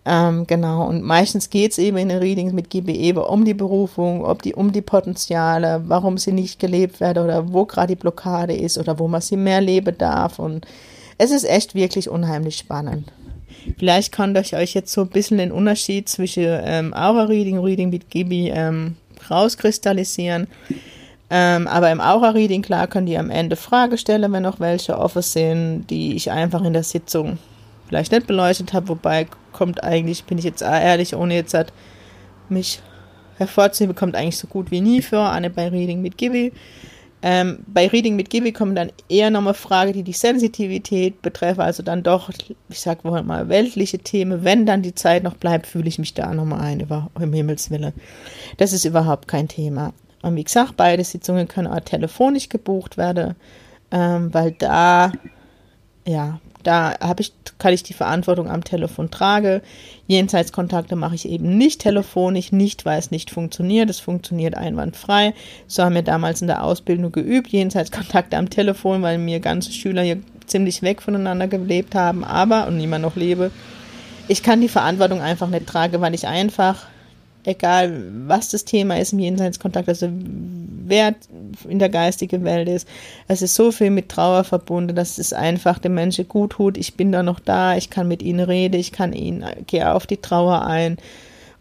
Ähm, 0.05 0.47
genau, 0.47 0.87
und 0.87 1.03
meistens 1.03 1.49
geht 1.49 1.71
es 1.71 1.77
eben 1.77 1.97
in 1.97 2.09
den 2.09 2.19
Readings 2.19 2.53
mit 2.53 2.69
GBE 2.69 3.19
um 3.19 3.45
die 3.45 3.53
Berufung, 3.53 4.25
ob 4.25 4.41
die, 4.41 4.55
um 4.55 4.71
die 4.71 4.81
Potenziale, 4.81 5.83
warum 5.85 6.17
sie 6.17 6.31
nicht 6.31 6.59
gelebt 6.59 6.99
werden 6.99 7.23
oder 7.23 7.51
wo 7.51 7.65
gerade 7.65 7.95
die 7.95 8.01
Blockade 8.01 8.55
ist 8.55 8.77
oder 8.77 8.97
wo 8.97 9.07
man 9.07 9.21
sie 9.21 9.37
mehr 9.37 9.61
leben 9.61 9.97
darf. 9.97 10.39
Und 10.39 10.65
es 11.17 11.31
ist 11.31 11.43
echt 11.43 11.75
wirklich 11.75 12.09
unheimlich 12.09 12.57
spannend. 12.57 13.11
Vielleicht 13.77 14.11
kann 14.13 14.35
ich 14.35 14.55
euch 14.55 14.73
jetzt 14.73 14.93
so 14.93 15.01
ein 15.01 15.09
bisschen 15.09 15.37
den 15.37 15.51
Unterschied 15.51 16.07
zwischen 16.07 16.47
ähm, 16.47 16.93
Aura-Reading 16.93 17.59
und 17.59 17.65
Reading 17.65 17.89
mit 17.89 18.09
Gibi 18.09 18.49
ähm, 18.49 18.95
rauskristallisieren. 19.29 20.47
Ähm, 21.29 21.67
aber 21.67 21.91
im 21.91 22.01
Aura-Reading, 22.01 22.61
klar, 22.61 22.87
könnt 22.87 23.09
ihr 23.09 23.19
am 23.19 23.29
Ende 23.29 23.55
Frage 23.57 23.97
stellen, 23.97 24.31
wenn 24.31 24.43
noch 24.43 24.59
welche 24.59 24.97
offen 24.97 25.21
sind, 25.21 25.87
die 25.89 26.15
ich 26.15 26.31
einfach 26.31 26.63
in 26.63 26.73
der 26.73 26.83
Sitzung 26.83 27.37
vielleicht 27.89 28.11
nicht 28.11 28.27
beleuchtet 28.27 28.73
habe, 28.73 28.87
wobei 28.87 29.27
kommt 29.51 29.83
eigentlich, 29.83 30.23
bin 30.23 30.37
ich 30.37 30.45
jetzt 30.45 30.61
ehrlich, 30.61 31.15
ohne 31.15 31.35
jetzt 31.35 31.53
hat 31.53 31.73
mich 32.47 32.81
hervorzuheben, 33.37 33.95
kommt 33.95 34.15
eigentlich 34.15 34.37
so 34.37 34.47
gut 34.47 34.71
wie 34.71 34.81
nie 34.81 35.01
vor, 35.01 35.29
eine 35.31 35.49
bei 35.49 35.67
Reading 35.67 36.01
mit 36.01 36.17
Gibi. 36.17 36.53
Ähm, 37.21 37.59
bei 37.67 37.87
Reading 37.87 38.15
mit 38.15 38.29
Gibi 38.29 38.53
kommen 38.53 38.75
dann 38.75 38.91
eher 39.09 39.29
nochmal 39.29 39.53
Fragen, 39.53 39.91
die 39.91 40.03
die 40.03 40.13
Sensitivität 40.13 41.21
betreffen, 41.21 41.61
also 41.61 41.83
dann 41.83 42.01
doch, 42.01 42.29
ich 42.69 42.79
sag 42.79 43.03
mal, 43.03 43.49
weltliche 43.49 43.99
Themen. 43.99 44.43
Wenn 44.43 44.65
dann 44.65 44.81
die 44.81 44.95
Zeit 44.95 45.23
noch 45.23 45.35
bleibt, 45.35 45.67
fühle 45.67 45.89
ich 45.89 45.99
mich 45.99 46.13
da 46.13 46.33
nochmal 46.33 46.61
ein, 46.61 46.79
über, 46.79 47.09
im 47.19 47.33
Himmelswille. 47.33 47.93
Das 48.57 48.71
ist 48.71 48.85
überhaupt 48.85 49.27
kein 49.27 49.49
Thema. 49.49 49.93
Und 50.21 50.35
wie 50.35 50.43
gesagt, 50.43 50.77
beide 50.77 51.03
Sitzungen 51.03 51.47
können 51.47 51.67
auch 51.67 51.79
telefonisch 51.81 52.49
gebucht 52.49 52.97
werden, 52.97 53.35
ähm, 53.91 54.33
weil 54.33 54.51
da, 54.51 55.11
ja, 56.05 56.39
da 56.69 56.93
habe 57.01 57.21
ich, 57.23 57.33
kann 57.57 57.73
ich 57.73 57.81
die 57.81 57.95
Verantwortung 57.95 58.47
am 58.47 58.63
Telefon 58.63 59.09
trage. 59.09 59.63
Jenseitskontakte 60.05 60.95
mache 60.95 61.15
ich 61.15 61.27
eben 61.27 61.57
nicht 61.57 61.81
telefonisch, 61.81 62.51
nicht 62.51 62.85
weil 62.85 62.99
es 62.99 63.09
nicht 63.09 63.31
funktioniert. 63.31 63.89
Es 63.89 63.99
funktioniert 63.99 64.53
einwandfrei. 64.55 65.33
So 65.65 65.81
haben 65.81 65.95
wir 65.95 66.03
damals 66.03 66.41
in 66.41 66.47
der 66.47 66.63
Ausbildung 66.63 67.11
geübt, 67.11 67.47
Jenseitskontakte 67.47 68.37
am 68.37 68.51
Telefon, 68.51 69.01
weil 69.01 69.17
mir 69.17 69.39
ganze 69.39 69.71
Schüler 69.71 70.03
hier 70.03 70.19
ziemlich 70.45 70.83
weg 70.83 71.01
voneinander 71.01 71.47
gelebt 71.47 71.95
haben, 71.95 72.23
aber 72.23 72.67
und 72.67 72.77
niemand 72.77 73.01
noch 73.01 73.15
lebe. 73.15 73.49
Ich 74.27 74.43
kann 74.43 74.61
die 74.61 74.69
Verantwortung 74.69 75.21
einfach 75.21 75.47
nicht 75.47 75.65
tragen, 75.65 76.01
weil 76.01 76.13
ich 76.13 76.27
einfach 76.27 76.85
egal 77.49 78.03
was 78.27 78.49
das 78.49 78.65
Thema 78.65 78.97
ist 78.97 79.13
im 79.13 79.19
Jenseitskontakt, 79.19 79.89
also 79.89 80.09
wer 80.11 81.15
in 81.67 81.79
der 81.79 81.89
geistigen 81.89 82.43
Welt 82.43 82.67
ist, 82.67 82.87
es 83.27 83.41
ist 83.41 83.55
so 83.55 83.71
viel 83.71 83.89
mit 83.89 84.09
Trauer 84.09 84.43
verbunden, 84.43 84.95
dass 84.95 85.17
es 85.17 85.33
einfach 85.33 85.79
dem 85.79 85.93
Menschen 85.93 86.27
gut 86.27 86.51
tut. 86.51 86.77
Ich 86.77 86.95
bin 86.95 87.11
da 87.11 87.23
noch 87.23 87.39
da, 87.39 87.75
ich 87.75 87.89
kann 87.89 88.07
mit 88.07 88.21
ihnen 88.21 88.41
reden, 88.41 88.79
ich 88.79 88.91
kann 88.91 89.13
ihnen, 89.13 89.45
gehe 89.67 89.91
auf 89.93 90.07
die 90.07 90.17
Trauer 90.17 90.65
ein. 90.65 90.97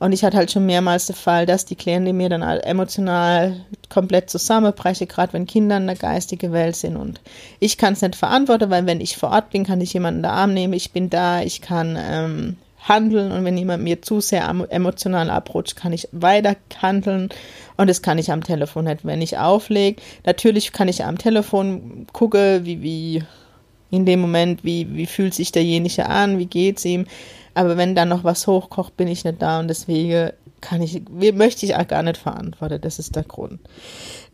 Und 0.00 0.12
ich 0.12 0.22
hatte 0.22 0.36
halt 0.36 0.52
schon 0.52 0.66
mehrmals 0.66 1.06
den 1.06 1.16
Fall, 1.16 1.44
dass 1.44 1.64
die 1.64 1.74
Klienten 1.74 2.16
mir 2.16 2.28
dann 2.28 2.42
emotional 2.42 3.56
komplett 3.88 4.30
zusammenbrechen, 4.30 5.08
gerade 5.08 5.32
wenn 5.32 5.46
Kinder 5.46 5.76
in 5.76 5.88
der 5.88 5.96
geistigen 5.96 6.52
Welt 6.52 6.76
sind. 6.76 6.96
Und 6.96 7.20
ich 7.58 7.78
kann 7.78 7.94
es 7.94 8.02
nicht 8.02 8.14
verantworten, 8.14 8.70
weil 8.70 8.86
wenn 8.86 9.00
ich 9.00 9.16
vor 9.16 9.30
Ort 9.30 9.50
bin, 9.50 9.64
kann 9.64 9.80
ich 9.80 9.92
jemanden 9.92 10.20
in 10.20 10.22
den 10.22 10.30
Arm 10.30 10.54
nehmen, 10.54 10.74
ich 10.74 10.92
bin 10.92 11.10
da, 11.10 11.42
ich 11.42 11.62
kann 11.62 11.98
ähm, 12.00 12.56
handeln 12.88 13.32
und 13.32 13.44
wenn 13.44 13.56
jemand 13.56 13.82
mir 13.82 14.02
zu 14.02 14.20
sehr 14.20 14.48
emotional 14.70 15.30
abrutscht, 15.30 15.76
kann 15.76 15.92
ich 15.92 16.08
weiter 16.12 16.56
handeln 16.80 17.28
und 17.76 17.88
das 17.88 18.02
kann 18.02 18.18
ich 18.18 18.32
am 18.32 18.42
Telefon 18.42 18.86
nicht, 18.86 19.04
wenn 19.04 19.22
ich 19.22 19.38
auflege. 19.38 20.00
Natürlich 20.24 20.72
kann 20.72 20.88
ich 20.88 21.04
am 21.04 21.18
Telefon 21.18 22.06
gucken, 22.12 22.64
wie, 22.64 22.82
wie 22.82 23.22
in 23.90 24.04
dem 24.04 24.20
Moment, 24.20 24.64
wie, 24.64 24.94
wie 24.94 25.06
fühlt 25.06 25.34
sich 25.34 25.52
derjenige 25.52 26.06
an, 26.06 26.38
wie 26.38 26.46
geht's 26.46 26.84
ihm, 26.84 27.06
aber 27.54 27.76
wenn 27.76 27.94
dann 27.94 28.08
noch 28.08 28.24
was 28.24 28.46
hochkocht, 28.46 28.96
bin 28.96 29.08
ich 29.08 29.24
nicht 29.24 29.42
da 29.42 29.60
und 29.60 29.68
deswegen 29.68 30.30
kann 30.60 30.82
ich, 30.82 31.02
möchte 31.34 31.66
ich 31.66 31.76
auch 31.76 31.86
gar 31.86 32.02
nicht 32.02 32.16
verantworten, 32.16 32.80
das 32.80 32.98
ist 32.98 33.16
der 33.16 33.22
Grund. 33.22 33.60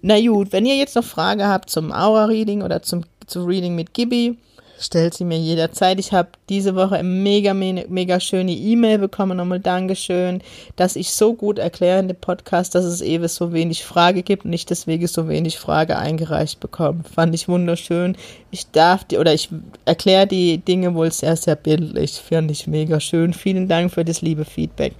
Na 0.01 0.21
gut, 0.21 0.53
wenn 0.53 0.67
ihr 0.67 0.77
jetzt 0.77 0.97
noch 0.97 1.05
Frage 1.05 1.47
habt 1.47 1.71
zum 1.71 1.93
Aura-Reading 1.93 2.63
oder 2.63 2.83
zum, 2.83 3.05
zu 3.27 3.45
Reading 3.45 3.75
mit 3.75 3.95
Gibi, 3.95 4.39
stellt 4.79 5.15
sie 5.15 5.25
mir 5.25 5.39
jederzeit. 5.39 5.99
Ich 5.99 6.13
habe 6.13 6.31
diese 6.49 6.75
Woche 6.75 6.97
eine 6.97 7.09
mega, 7.09 7.55
mega 7.55 8.21
schöne 8.21 8.53
E-Mail 8.53 8.99
bekommen. 8.99 9.37
Nochmal 9.37 9.61
Dankeschön, 9.61 10.43
dass 10.77 10.97
ich 10.97 11.11
so 11.11 11.35
gut 11.35 11.59
erkläre 11.59 12.01
in 12.01 12.09
dem 12.09 12.17
Podcast, 12.17 12.75
dass 12.75 12.85
es 12.85 13.01
eben 13.01 13.29
so 13.29 13.53
wenig 13.53 13.85
Frage 13.85 14.23
gibt 14.23 14.45
und 14.45 14.53
ich 14.53 14.67
deswegen 14.67 15.07
so 15.07 15.29
wenig 15.29 15.59
Frage 15.59 15.97
eingereicht 15.99 16.61
bekomme. 16.61 17.05
Fand 17.05 17.35
ich 17.35 17.49
wunderschön. 17.49 18.17
Ich 18.51 18.71
darf 18.71 19.05
die, 19.05 19.19
oder 19.19 19.35
ich 19.35 19.49
erkläre 19.85 20.27
die 20.27 20.59
Dinge 20.59 20.95
wohl 20.95 21.11
sehr, 21.13 21.37
sehr 21.37 21.57
bildlich. 21.57 22.13
Fand 22.13 22.51
ich 22.51 22.67
mega 22.67 23.01
schön. 23.01 23.33
Vielen 23.33 23.69
Dank 23.69 23.93
für 23.93 24.05
das 24.05 24.23
liebe 24.23 24.45
Feedback. 24.45 24.95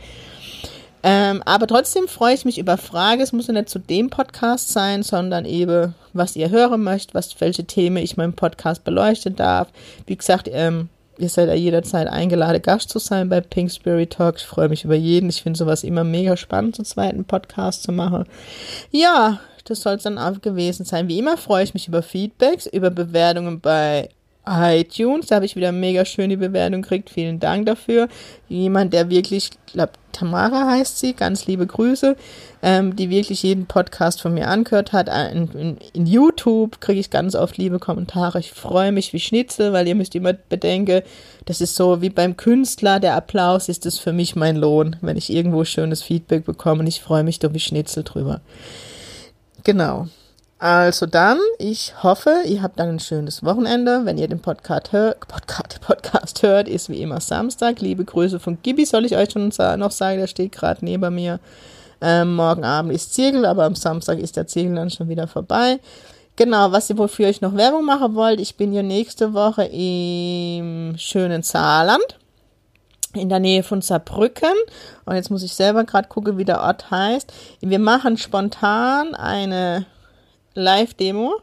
Ähm, 1.07 1.43
aber 1.45 1.67
trotzdem 1.67 2.09
freue 2.09 2.35
ich 2.35 2.47
mich 2.47 2.59
über 2.59 2.79
Fragen. 2.79 3.21
Es 3.21 3.35
muss 3.35 3.47
ja 3.47 3.53
nicht 3.53 3.69
zu 3.69 3.79
dem 3.79 4.09
Podcast 4.09 4.71
sein, 4.71 5.03
sondern 5.03 5.45
eben, 5.45 5.95
was 6.15 6.35
ihr 6.35 6.49
hören 6.49 6.83
möchtet, 6.83 7.15
was, 7.15 7.39
welche 7.43 7.65
Themen 7.65 7.99
ich 7.99 8.17
meinem 8.17 8.33
Podcast 8.33 8.85
beleuchten 8.85 9.37
darf. 9.37 9.69
Wie 10.07 10.17
gesagt, 10.17 10.49
ähm, 10.51 10.89
ihr 11.19 11.29
seid 11.29 11.49
ja 11.49 11.55
jederzeit 11.55 12.09
eingeladen, 12.09 12.63
Gast 12.63 12.89
zu 12.89 12.99
sein 12.99 13.29
bei 13.29 13.43
Pink 13.43 13.71
Spirit 13.71 14.15
Talk. 14.15 14.37
Ich 14.39 14.47
freue 14.47 14.71
mich 14.71 14.85
über 14.85 14.95
jeden. 14.95 15.29
Ich 15.29 15.43
finde 15.43 15.59
sowas 15.59 15.85
immer 15.85 16.05
mega 16.05 16.39
spannend, 16.39 16.77
so 16.77 16.83
zweiten 16.83 17.27
Podcast 17.27 17.83
zu 17.83 17.93
machen. 17.93 18.25
Ja, 18.91 19.41
das 19.67 19.83
soll 19.83 19.97
es 19.97 20.05
dann 20.05 20.17
auch 20.17 20.41
gewesen 20.41 20.87
sein. 20.87 21.09
Wie 21.09 21.19
immer 21.19 21.37
freue 21.37 21.65
ich 21.65 21.75
mich 21.75 21.87
über 21.87 22.03
Feedbacks, 22.03 22.65
über 22.65 22.89
Bewertungen 22.89 23.61
bei 23.61 24.09
iTunes. 24.47 25.27
Da 25.27 25.37
habe 25.37 25.47
ich 25.47 25.57
wieder 25.57 25.73
mega 25.73 26.05
schöne 26.05 26.37
Bewertung 26.37 26.83
gekriegt. 26.83 27.11
Vielen 27.11 27.41
Dank 27.41 27.67
dafür. 27.67 28.09
Jemand, 28.49 28.93
der 28.93 29.11
wirklich, 29.11 29.51
ich 29.67 29.73
glaube, 29.73 29.93
Tamara 30.13 30.71
heißt 30.71 30.99
sie, 30.99 31.13
ganz 31.13 31.47
liebe 31.47 31.67
Grüße, 31.67 32.17
ähm, 32.63 32.95
die 32.97 33.11
wirklich 33.11 33.43
jeden 33.43 33.67
Podcast 33.67 34.23
von 34.23 34.35
mir 34.35 34.49
angehört 34.49 34.93
hat. 34.93 35.09
Äh, 35.09 35.33
in, 35.33 35.49
in, 35.53 35.79
in 35.93 36.07
YouTube 36.07 36.81
kriege 36.81 37.01
ich 37.01 37.11
ganz 37.11 37.35
oft 37.35 37.59
liebe 37.59 37.79
Kommentare. 37.79 38.39
Ich 38.39 38.53
freue 38.53 38.93
mich 38.93 39.13
wie 39.13 39.21
Schnitzel, 39.21 39.73
weil 39.73 39.89
ihr 39.89 39.95
müsst 39.95 40.15
immer 40.15 40.33
bedenken, 40.33 41.03
das 41.47 41.61
ist 41.61 41.75
so 41.75 42.01
wie 42.01 42.11
beim 42.11 42.37
Künstler, 42.37 43.01
der 43.01 43.17
Applaus 43.17 43.69
ist 43.69 43.87
das 43.87 43.99
für 43.99 44.13
mich 44.13 44.37
mein 44.37 44.57
Lohn, 44.57 44.97
wenn 45.03 45.17
ich 45.17 45.31
irgendwo 45.31 45.65
schönes 45.65 46.03
Feedback 46.03 46.45
bekomme 46.45 46.81
und 46.81 46.87
ich 46.87 47.01
freue 47.01 47.25
mich 47.25 47.39
doch 47.39 47.53
wie 47.53 47.61
Schnitzel 47.61 48.05
drüber. 48.05 48.41
Genau. 49.65 50.09
Also 50.59 51.07
dann, 51.07 51.39
ich 51.59 52.03
hoffe, 52.03 52.43
ihr 52.47 52.63
habt 52.63 52.79
dann 52.79 52.91
ein 52.91 53.01
schönes 53.01 53.43
Wochenende. 53.45 54.03
Wenn 54.05 54.19
ihr 54.19 54.29
den 54.29 54.41
Podcast, 54.41 54.93
hör, 54.93 55.17
Podcast, 55.27 55.81
Podcast 55.87 56.43
hört, 56.43 56.69
ist 56.69 56.89
wie 56.89 57.03
immer 57.03 57.21
Samstag. 57.21 57.81
Liebe 57.81 58.05
Grüße 58.05 58.39
von 58.39 58.59
Gibi, 58.63 58.87
soll 58.87 59.05
ich 59.05 59.17
euch 59.17 59.33
schon 59.33 59.49
noch 59.49 59.91
sagen, 59.91 60.19
der 60.19 60.27
steht 60.27 60.53
gerade 60.53 60.85
neben 60.85 61.15
mir. 61.15 61.41
Ähm, 62.01 62.37
morgen 62.37 62.65
Abend 62.65 62.93
ist 62.93 63.15
Ziegel, 63.15 63.45
aber 63.47 63.65
am 63.65 63.75
Samstag 63.75 64.19
ist 64.19 64.37
der 64.37 64.47
Ziegel 64.47 64.75
dann 64.75 64.91
schon 64.91 65.09
wieder 65.09 65.27
vorbei. 65.27 65.81
Genau, 66.37 66.73
was 66.73 66.91
ihr 66.91 66.99
wofür 66.99 67.29
ich 67.29 67.41
noch 67.41 67.57
Werbung 67.57 67.85
machen 67.85 68.15
wollt, 68.15 68.41
ich 68.41 68.57
bin 68.57 68.73
ja 68.73 68.83
nächste 68.83 69.35
Woche 69.35 69.65
im 69.65 70.97
schönen 70.99 71.43
Saarland 71.43 72.19
in 73.15 73.29
der 73.29 73.39
Nähe 73.39 73.63
von 73.63 73.81
Saarbrücken. 73.81 74.55
Und 75.05 75.15
jetzt 75.15 75.31
muss 75.31 75.43
ich 75.43 75.55
selber 75.55 75.85
gerade 75.85 76.09
gucken, 76.09 76.37
wie 76.37 76.45
der 76.45 76.61
Ort 76.61 76.91
heißt. 76.91 77.33
Wir 77.61 77.79
machen 77.79 78.17
spontan 78.17 79.15
eine 79.15 79.87
Live-Demo 80.55 81.35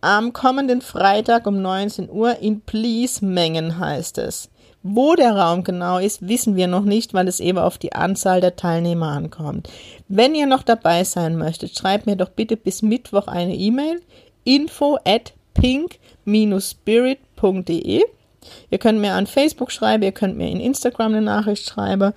am 0.00 0.32
kommenden 0.32 0.80
Freitag 0.80 1.46
um 1.46 1.60
19 1.60 2.08
Uhr 2.08 2.38
in 2.38 2.60
Please-Mengen 2.60 3.78
heißt 3.78 4.18
es. 4.18 4.48
Wo 4.84 5.16
der 5.16 5.36
Raum 5.36 5.64
genau 5.64 5.98
ist, 5.98 6.28
wissen 6.28 6.54
wir 6.54 6.68
noch 6.68 6.84
nicht, 6.84 7.14
weil 7.14 7.26
es 7.26 7.40
eben 7.40 7.58
auf 7.58 7.78
die 7.78 7.94
Anzahl 7.94 8.40
der 8.40 8.54
Teilnehmer 8.54 9.08
ankommt. 9.08 9.68
Wenn 10.06 10.36
ihr 10.36 10.46
noch 10.46 10.62
dabei 10.62 11.02
sein 11.02 11.36
möchtet, 11.36 11.76
schreibt 11.76 12.06
mir 12.06 12.14
doch 12.14 12.28
bitte 12.28 12.56
bis 12.56 12.82
Mittwoch 12.82 13.26
eine 13.26 13.56
E-Mail 13.56 14.00
info 14.44 14.98
at 15.04 15.32
pink-spirit.de 15.54 18.04
Ihr 18.70 18.78
könnt 18.78 19.00
mir 19.00 19.14
an 19.14 19.26
Facebook 19.26 19.72
schreiben, 19.72 20.02
ihr 20.02 20.12
könnt 20.12 20.36
mir 20.36 20.48
in 20.48 20.60
Instagram 20.60 21.12
eine 21.12 21.22
Nachricht 21.22 21.68
schreiben, 21.68 22.12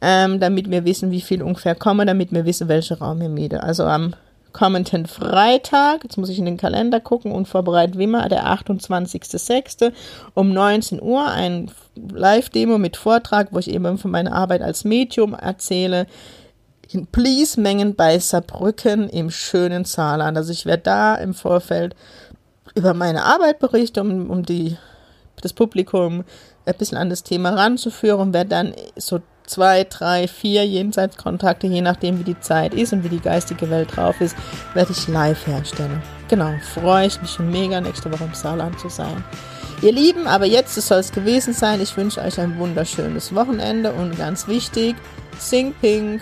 ähm, 0.00 0.40
damit 0.40 0.70
wir 0.70 0.84
wissen, 0.84 1.10
wie 1.10 1.20
viel 1.20 1.42
ungefähr 1.42 1.74
kommen, 1.74 2.06
damit 2.06 2.32
wir 2.32 2.44
wissen, 2.44 2.68
welchen 2.68 2.96
Raum 2.96 3.20
ihr 3.20 3.28
miete. 3.28 3.62
Also 3.62 3.84
am 3.84 4.14
kommenden 4.52 5.06
Freitag, 5.06 6.04
jetzt 6.04 6.16
muss 6.16 6.28
ich 6.28 6.38
in 6.38 6.44
den 6.44 6.56
Kalender 6.56 7.00
gucken 7.00 7.32
und 7.32 7.46
vorbereiten 7.46 7.98
wie 7.98 8.04
immer, 8.04 8.28
der 8.28 8.46
28.06. 8.46 9.92
um 10.34 10.52
19 10.52 11.02
Uhr 11.02 11.26
ein 11.26 11.70
Live-Demo 11.94 12.78
mit 12.78 12.96
Vortrag, 12.96 13.48
wo 13.52 13.58
ich 13.58 13.70
eben 13.70 13.98
von 13.98 14.10
meiner 14.10 14.32
Arbeit 14.32 14.62
als 14.62 14.84
Medium 14.84 15.34
erzähle. 15.34 16.06
In 16.90 17.06
Please-Mengen 17.06 17.94
bei 17.94 18.18
Saarbrücken 18.18 19.08
im 19.10 19.30
schönen 19.30 19.84
Saarland. 19.84 20.36
Also 20.36 20.52
ich 20.52 20.64
werde 20.64 20.84
da 20.84 21.14
im 21.16 21.34
Vorfeld 21.34 21.94
über 22.74 22.94
meine 22.94 23.24
Arbeit 23.24 23.58
berichten, 23.58 24.00
um, 24.00 24.30
um 24.30 24.42
die 24.44 24.76
das 25.42 25.52
Publikum 25.52 26.24
ein 26.64 26.74
bisschen 26.76 26.98
an 26.98 27.10
das 27.10 27.22
Thema 27.22 27.50
ranzuführen, 27.50 28.32
wer 28.32 28.44
dann 28.44 28.74
so 28.96 29.20
zwei, 29.48 29.84
drei, 29.84 30.28
vier 30.28 30.66
Jenseitskontakte, 30.66 31.66
je 31.66 31.80
nachdem 31.80 32.18
wie 32.18 32.24
die 32.24 32.40
Zeit 32.40 32.74
ist 32.74 32.92
und 32.92 33.04
wie 33.04 33.08
die 33.08 33.20
geistige 33.20 33.70
Welt 33.70 33.96
drauf 33.96 34.20
ist, 34.20 34.36
werde 34.74 34.92
ich 34.92 35.08
live 35.08 35.46
herstellen. 35.46 36.02
Genau, 36.28 36.52
freue 36.74 37.06
ich 37.06 37.20
mich 37.20 37.30
schon 37.30 37.50
mega, 37.50 37.80
nächste 37.80 38.12
Woche 38.12 38.24
im 38.24 38.34
Saarland 38.34 38.78
zu 38.78 38.88
sein. 38.88 39.24
Ihr 39.80 39.92
Lieben, 39.92 40.26
aber 40.26 40.44
jetzt 40.44 40.74
soll 40.74 40.98
es 40.98 41.12
gewesen 41.12 41.54
sein. 41.54 41.80
Ich 41.80 41.96
wünsche 41.96 42.20
euch 42.20 42.38
ein 42.40 42.58
wunderschönes 42.58 43.34
Wochenende 43.34 43.92
und 43.92 44.18
ganz 44.18 44.48
wichtig, 44.48 44.96
sing 45.38 45.72
pink, 45.80 46.20